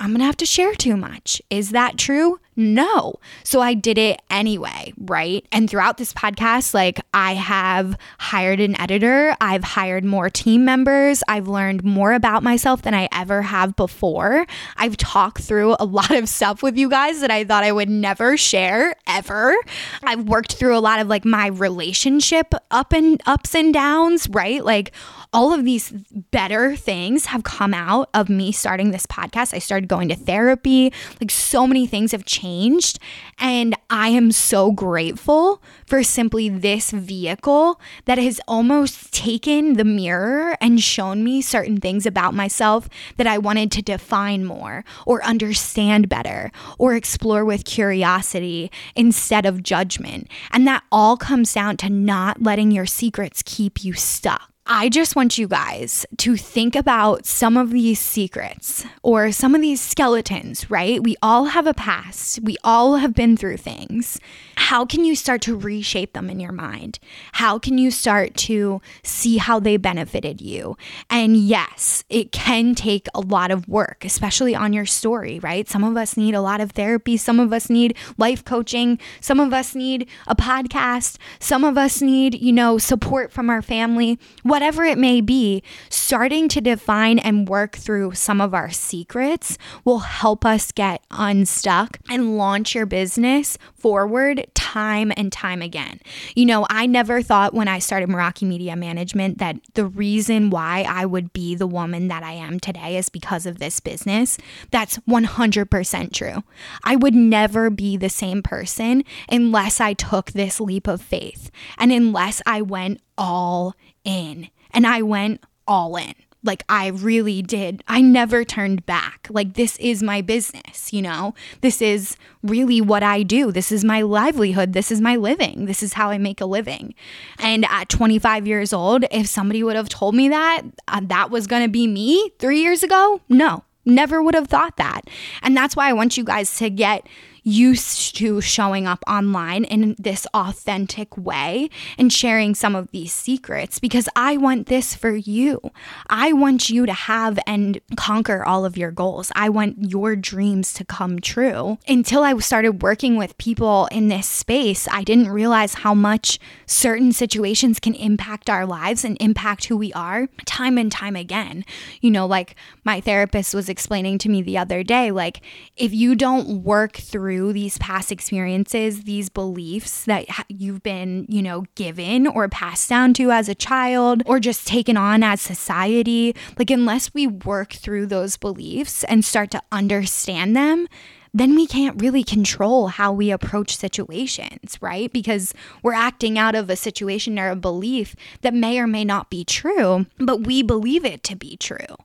I'm 0.00 0.10
going 0.10 0.20
to 0.20 0.24
have 0.26 0.36
to 0.38 0.46
share 0.46 0.74
too 0.74 0.96
much. 0.96 1.40
Is 1.50 1.70
that 1.70 1.96
true? 1.96 2.40
No. 2.54 3.14
So 3.44 3.60
I 3.60 3.72
did 3.72 3.96
it 3.96 4.20
anyway, 4.28 4.92
right? 4.98 5.46
And 5.50 5.70
throughout 5.70 5.96
this 5.96 6.12
podcast, 6.12 6.74
like 6.74 7.00
I 7.14 7.34
have 7.34 7.96
hired 8.18 8.60
an 8.60 8.78
editor, 8.78 9.34
I've 9.40 9.64
hired 9.64 10.04
more 10.04 10.28
team 10.28 10.64
members, 10.64 11.22
I've 11.28 11.48
learned 11.48 11.82
more 11.82 12.12
about 12.12 12.42
myself 12.42 12.82
than 12.82 12.92
I 12.92 13.08
ever 13.10 13.40
have 13.40 13.74
before. 13.74 14.46
I've 14.76 14.98
talked 14.98 15.42
through 15.42 15.76
a 15.80 15.86
lot 15.86 16.10
of 16.10 16.28
stuff 16.28 16.62
with 16.62 16.76
you 16.76 16.90
guys 16.90 17.20
that 17.20 17.30
I 17.30 17.44
thought 17.44 17.64
I 17.64 17.72
would 17.72 17.88
never 17.88 18.36
share 18.36 18.96
ever. 19.06 19.54
I've 20.02 20.24
worked 20.28 20.54
through 20.54 20.76
a 20.76 20.80
lot 20.80 21.00
of 21.00 21.06
like 21.06 21.24
my 21.24 21.46
relationship 21.46 22.52
up 22.70 22.92
and 22.92 23.20
ups 23.24 23.54
and 23.54 23.72
downs, 23.72 24.28
right? 24.28 24.62
Like 24.62 24.92
all 25.32 25.52
of 25.52 25.64
these 25.64 25.90
better 26.30 26.76
things 26.76 27.26
have 27.26 27.42
come 27.42 27.72
out 27.72 28.10
of 28.12 28.28
me 28.28 28.52
starting 28.52 28.90
this 28.90 29.06
podcast. 29.06 29.54
I 29.54 29.58
started 29.60 29.88
going 29.88 30.08
to 30.10 30.14
therapy. 30.14 30.92
Like 31.20 31.30
so 31.30 31.66
many 31.66 31.86
things 31.86 32.12
have 32.12 32.26
changed. 32.26 32.98
And 33.38 33.74
I 33.88 34.08
am 34.08 34.30
so 34.30 34.72
grateful 34.72 35.62
for 35.86 36.02
simply 36.02 36.50
this 36.50 36.90
vehicle 36.90 37.80
that 38.04 38.18
has 38.18 38.40
almost 38.46 39.12
taken 39.12 39.74
the 39.74 39.84
mirror 39.84 40.56
and 40.60 40.80
shown 40.80 41.24
me 41.24 41.40
certain 41.40 41.78
things 41.78 42.04
about 42.04 42.34
myself 42.34 42.88
that 43.16 43.26
I 43.26 43.38
wanted 43.38 43.72
to 43.72 43.82
define 43.82 44.44
more 44.44 44.84
or 45.06 45.24
understand 45.24 46.10
better 46.10 46.52
or 46.78 46.94
explore 46.94 47.44
with 47.44 47.64
curiosity 47.64 48.70
instead 48.94 49.46
of 49.46 49.62
judgment. 49.62 50.28
And 50.50 50.66
that 50.66 50.84
all 50.92 51.16
comes 51.16 51.54
down 51.54 51.78
to 51.78 51.88
not 51.88 52.42
letting 52.42 52.70
your 52.70 52.86
secrets 52.86 53.42
keep 53.42 53.82
you 53.82 53.94
stuck. 53.94 54.51
I 54.66 54.88
just 54.88 55.16
want 55.16 55.38
you 55.38 55.48
guys 55.48 56.06
to 56.18 56.36
think 56.36 56.76
about 56.76 57.26
some 57.26 57.56
of 57.56 57.70
these 57.70 57.98
secrets 57.98 58.86
or 59.02 59.32
some 59.32 59.56
of 59.56 59.60
these 59.60 59.80
skeletons, 59.80 60.70
right? 60.70 61.02
We 61.02 61.16
all 61.20 61.46
have 61.46 61.66
a 61.66 61.74
past, 61.74 62.40
we 62.42 62.56
all 62.62 62.96
have 62.96 63.12
been 63.12 63.36
through 63.36 63.56
things. 63.56 64.20
How 64.62 64.86
can 64.86 65.04
you 65.04 65.16
start 65.16 65.42
to 65.42 65.56
reshape 65.56 66.12
them 66.12 66.30
in 66.30 66.38
your 66.38 66.52
mind? 66.52 67.00
How 67.32 67.58
can 67.58 67.78
you 67.78 67.90
start 67.90 68.36
to 68.48 68.80
see 69.02 69.38
how 69.38 69.58
they 69.58 69.76
benefited 69.76 70.40
you? 70.40 70.76
And 71.10 71.36
yes, 71.36 72.04
it 72.08 72.30
can 72.30 72.76
take 72.76 73.08
a 73.12 73.20
lot 73.20 73.50
of 73.50 73.68
work, 73.68 74.04
especially 74.04 74.54
on 74.54 74.72
your 74.72 74.86
story, 74.86 75.40
right? 75.40 75.68
Some 75.68 75.82
of 75.82 75.96
us 75.96 76.16
need 76.16 76.34
a 76.34 76.40
lot 76.40 76.60
of 76.60 76.70
therapy, 76.70 77.16
some 77.16 77.40
of 77.40 77.52
us 77.52 77.68
need 77.68 77.96
life 78.16 78.44
coaching, 78.44 79.00
some 79.20 79.40
of 79.40 79.52
us 79.52 79.74
need 79.74 80.08
a 80.28 80.36
podcast, 80.36 81.16
some 81.40 81.64
of 81.64 81.76
us 81.76 82.00
need, 82.00 82.40
you 82.40 82.52
know, 82.52 82.78
support 82.78 83.32
from 83.32 83.50
our 83.50 83.62
family 83.62 84.18
whatever 84.44 84.84
it 84.84 84.96
may 84.96 85.20
be, 85.20 85.62
starting 85.88 86.48
to 86.48 86.60
define 86.60 87.18
and 87.18 87.48
work 87.48 87.76
through 87.76 88.12
some 88.12 88.40
of 88.40 88.54
our 88.54 88.70
secrets 88.70 89.58
will 89.84 90.00
help 90.00 90.44
us 90.44 90.70
get 90.70 91.02
unstuck 91.10 91.98
and 92.08 92.38
launch 92.38 92.74
your 92.74 92.86
business 92.86 93.58
forward 93.82 94.46
time 94.54 95.12
and 95.16 95.32
time 95.32 95.60
again. 95.60 96.00
You 96.36 96.46
know, 96.46 96.66
I 96.70 96.86
never 96.86 97.20
thought 97.20 97.52
when 97.52 97.66
I 97.66 97.80
started 97.80 98.08
Meraki 98.08 98.46
Media 98.46 98.76
Management 98.76 99.38
that 99.38 99.56
the 99.74 99.84
reason 99.84 100.50
why 100.50 100.86
I 100.88 101.04
would 101.04 101.32
be 101.32 101.56
the 101.56 101.66
woman 101.66 102.06
that 102.08 102.22
I 102.22 102.32
am 102.32 102.60
today 102.60 102.96
is 102.96 103.08
because 103.08 103.44
of 103.44 103.58
this 103.58 103.80
business. 103.80 104.38
That's 104.70 104.98
100% 104.98 106.12
true. 106.12 106.44
I 106.84 106.94
would 106.94 107.14
never 107.14 107.70
be 107.70 107.96
the 107.96 108.08
same 108.08 108.40
person 108.40 109.02
unless 109.28 109.80
I 109.80 109.94
took 109.94 110.30
this 110.30 110.60
leap 110.60 110.86
of 110.86 111.02
faith 111.02 111.50
and 111.76 111.90
unless 111.90 112.40
I 112.46 112.62
went 112.62 113.00
all 113.18 113.74
in. 114.04 114.48
And 114.70 114.86
I 114.86 115.02
went 115.02 115.44
all 115.66 115.96
in. 115.96 116.14
Like, 116.44 116.64
I 116.68 116.88
really 116.88 117.42
did. 117.42 117.82
I 117.86 118.00
never 118.00 118.44
turned 118.44 118.84
back. 118.84 119.28
Like, 119.30 119.54
this 119.54 119.76
is 119.78 120.02
my 120.02 120.20
business, 120.20 120.92
you 120.92 121.02
know? 121.02 121.34
This 121.60 121.80
is 121.80 122.16
really 122.42 122.80
what 122.80 123.02
I 123.02 123.22
do. 123.22 123.52
This 123.52 123.70
is 123.70 123.84
my 123.84 124.02
livelihood. 124.02 124.72
This 124.72 124.90
is 124.90 125.00
my 125.00 125.16
living. 125.16 125.66
This 125.66 125.82
is 125.82 125.92
how 125.92 126.10
I 126.10 126.18
make 126.18 126.40
a 126.40 126.46
living. 126.46 126.94
And 127.38 127.64
at 127.66 127.88
25 127.88 128.46
years 128.46 128.72
old, 128.72 129.04
if 129.10 129.26
somebody 129.26 129.62
would 129.62 129.76
have 129.76 129.88
told 129.88 130.14
me 130.14 130.28
that 130.28 130.62
uh, 130.88 131.00
that 131.04 131.30
was 131.30 131.46
going 131.46 131.62
to 131.62 131.70
be 131.70 131.86
me 131.86 132.30
three 132.38 132.60
years 132.60 132.82
ago, 132.82 133.20
no, 133.28 133.64
never 133.84 134.22
would 134.22 134.34
have 134.34 134.48
thought 134.48 134.76
that. 134.76 135.02
And 135.42 135.56
that's 135.56 135.76
why 135.76 135.88
I 135.88 135.92
want 135.92 136.16
you 136.16 136.24
guys 136.24 136.56
to 136.56 136.70
get 136.70 137.06
used 137.42 138.16
to 138.16 138.40
showing 138.40 138.86
up 138.86 139.02
online 139.06 139.64
in 139.64 139.96
this 139.98 140.26
authentic 140.34 141.16
way 141.16 141.68
and 141.98 142.12
sharing 142.12 142.54
some 142.54 142.76
of 142.76 142.90
these 142.92 143.12
secrets 143.12 143.78
because 143.78 144.08
I 144.14 144.36
want 144.36 144.66
this 144.66 144.94
for 144.94 145.14
you. 145.14 145.60
I 146.08 146.32
want 146.32 146.70
you 146.70 146.86
to 146.86 146.92
have 146.92 147.38
and 147.46 147.80
conquer 147.96 148.44
all 148.44 148.64
of 148.64 148.76
your 148.76 148.90
goals. 148.90 149.32
I 149.34 149.48
want 149.48 149.90
your 149.90 150.14
dreams 150.14 150.72
to 150.74 150.84
come 150.84 151.18
true. 151.18 151.78
Until 151.88 152.22
I 152.22 152.36
started 152.38 152.82
working 152.82 153.16
with 153.16 153.38
people 153.38 153.86
in 153.90 154.08
this 154.08 154.28
space, 154.28 154.86
I 154.90 155.02
didn't 155.02 155.28
realize 155.28 155.74
how 155.74 155.94
much 155.94 156.38
certain 156.66 157.12
situations 157.12 157.80
can 157.80 157.94
impact 157.94 158.48
our 158.48 158.66
lives 158.66 159.04
and 159.04 159.16
impact 159.20 159.64
who 159.64 159.76
we 159.76 159.92
are 159.94 160.28
time 160.46 160.78
and 160.78 160.92
time 160.92 161.16
again. 161.16 161.64
You 162.00 162.10
know, 162.10 162.26
like 162.26 162.54
my 162.84 163.00
therapist 163.00 163.54
was 163.54 163.68
explaining 163.68 164.18
to 164.18 164.28
me 164.28 164.42
the 164.42 164.58
other 164.58 164.82
day, 164.82 165.10
like 165.10 165.40
if 165.76 165.92
you 165.92 166.14
don't 166.14 166.62
work 166.62 166.96
through 166.96 167.31
through 167.32 167.54
these 167.54 167.78
past 167.78 168.12
experiences, 168.12 169.04
these 169.04 169.30
beliefs 169.30 170.04
that 170.04 170.26
you've 170.48 170.82
been, 170.82 171.24
you 171.30 171.40
know, 171.40 171.64
given 171.76 172.26
or 172.26 172.46
passed 172.46 172.90
down 172.90 173.14
to 173.14 173.30
as 173.30 173.48
a 173.48 173.54
child 173.54 174.22
or 174.26 174.38
just 174.38 174.66
taken 174.66 174.98
on 174.98 175.22
as 175.22 175.40
society, 175.40 176.36
like, 176.58 176.70
unless 176.70 177.14
we 177.14 177.26
work 177.26 177.72
through 177.72 178.04
those 178.04 178.36
beliefs 178.36 179.02
and 179.04 179.24
start 179.24 179.50
to 179.50 179.62
understand 179.72 180.54
them, 180.54 180.86
then 181.34 181.54
we 181.54 181.66
can't 181.66 182.00
really 182.00 182.22
control 182.22 182.88
how 182.88 183.12
we 183.12 183.30
approach 183.30 183.76
situations, 183.76 184.76
right? 184.80 185.12
Because 185.12 185.54
we're 185.82 185.94
acting 185.94 186.38
out 186.38 186.54
of 186.54 186.68
a 186.68 186.76
situation 186.76 187.38
or 187.38 187.50
a 187.50 187.56
belief 187.56 188.14
that 188.42 188.52
may 188.52 188.78
or 188.78 188.86
may 188.86 189.04
not 189.04 189.30
be 189.30 189.44
true, 189.44 190.06
but 190.18 190.46
we 190.46 190.62
believe 190.62 191.04
it 191.04 191.22
to 191.24 191.36
be 191.36 191.56
true. 191.56 191.96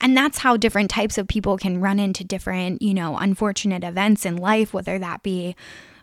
And 0.00 0.16
that's 0.16 0.38
how 0.38 0.56
different 0.56 0.90
types 0.90 1.18
of 1.18 1.26
people 1.26 1.56
can 1.56 1.80
run 1.80 1.98
into 1.98 2.22
different, 2.22 2.80
you 2.80 2.94
know, 2.94 3.16
unfortunate 3.16 3.82
events 3.82 4.24
in 4.24 4.36
life, 4.36 4.72
whether 4.72 4.98
that 4.98 5.22
be 5.22 5.56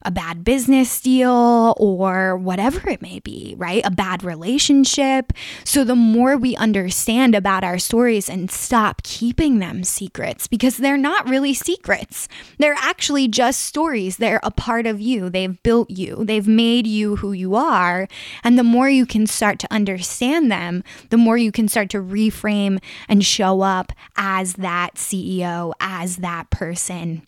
a 0.06 0.12
bad 0.12 0.44
business 0.44 1.02
deal 1.02 1.76
or 1.78 2.38
whatever 2.38 2.89
it 2.89 3.02
may 3.02 3.20
be, 3.20 3.56
right? 3.58 3.86
A 3.86 3.92
bad 3.92 4.24
relationship. 4.24 5.34
So 5.63 5.84
the 5.84 5.96
more 5.96 6.38
we 6.38 6.56
understand 6.56 7.36
about 7.36 7.63
our 7.63 7.80
stories 7.80 8.30
and 8.30 8.50
stop 8.50 9.04
keeping 9.04 9.60
them 9.60 9.84
secrets 9.84 10.48
because 10.48 10.78
they're 10.78 10.98
not 10.98 11.30
really 11.30 11.54
secrets. 11.54 12.28
They're 12.58 12.76
actually 12.78 13.28
just 13.28 13.62
stories. 13.62 14.18
They're 14.18 14.39
a 14.44 14.52
part 14.52 14.86
of 14.86 15.02
you. 15.02 15.30
They've 15.30 15.62
built 15.63 15.89
you. 15.89 16.24
They've 16.26 16.48
made 16.48 16.88
you 16.88 17.18
who 17.18 17.32
you 17.32 17.56
are. 17.56 18.08
And 18.44 18.58
the 18.58 18.63
more 18.63 18.89
you 18.89 19.06
can 19.06 19.28
start 19.28 19.60
to 19.60 19.74
understand 19.74 20.52
them, 20.52 20.84
the 21.10 21.18
more 21.18 21.38
you 21.38 21.52
can 21.52 21.68
start 21.68 21.89
to 21.92 21.98
reframe 21.98 22.80
and 23.08 23.26
show 23.26 23.62
up 23.62 23.92
as 24.16 24.54
that 24.54 24.96
CEO, 24.96 25.74
as 25.80 26.18
that 26.18 26.50
person 26.50 27.26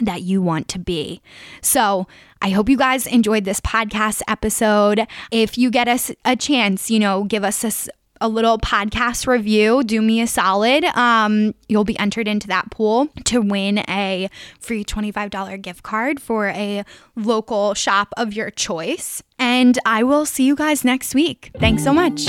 that 0.00 0.22
you 0.22 0.42
want 0.42 0.68
to 0.68 0.78
be. 0.78 1.20
So, 1.60 2.06
I 2.42 2.50
hope 2.50 2.68
you 2.68 2.76
guys 2.76 3.06
enjoyed 3.06 3.44
this 3.44 3.58
podcast 3.60 4.20
episode. 4.28 5.06
If 5.30 5.56
you 5.56 5.70
get 5.70 5.88
us 5.88 6.12
a 6.26 6.36
chance, 6.36 6.90
you 6.90 6.98
know, 6.98 7.24
give 7.24 7.42
us 7.42 7.64
a, 7.64 7.90
a 8.20 8.28
little 8.28 8.58
podcast 8.58 9.26
review, 9.26 9.82
do 9.82 10.02
me 10.02 10.20
a 10.20 10.26
solid. 10.26 10.84
Um, 10.94 11.54
you'll 11.68 11.84
be 11.84 11.98
entered 11.98 12.28
into 12.28 12.46
that 12.48 12.70
pool 12.70 13.08
to 13.24 13.40
win 13.40 13.78
a 13.88 14.28
free 14.60 14.84
$25 14.84 15.62
gift 15.62 15.82
card 15.82 16.20
for 16.20 16.48
a 16.48 16.84
local 17.16 17.72
shop 17.72 18.12
of 18.18 18.34
your 18.34 18.50
choice. 18.50 19.22
And 19.38 19.78
I 19.86 20.02
will 20.02 20.26
see 20.26 20.44
you 20.44 20.54
guys 20.54 20.84
next 20.84 21.14
week. 21.14 21.50
Thanks 21.58 21.82
so 21.82 21.94
much. 21.94 22.28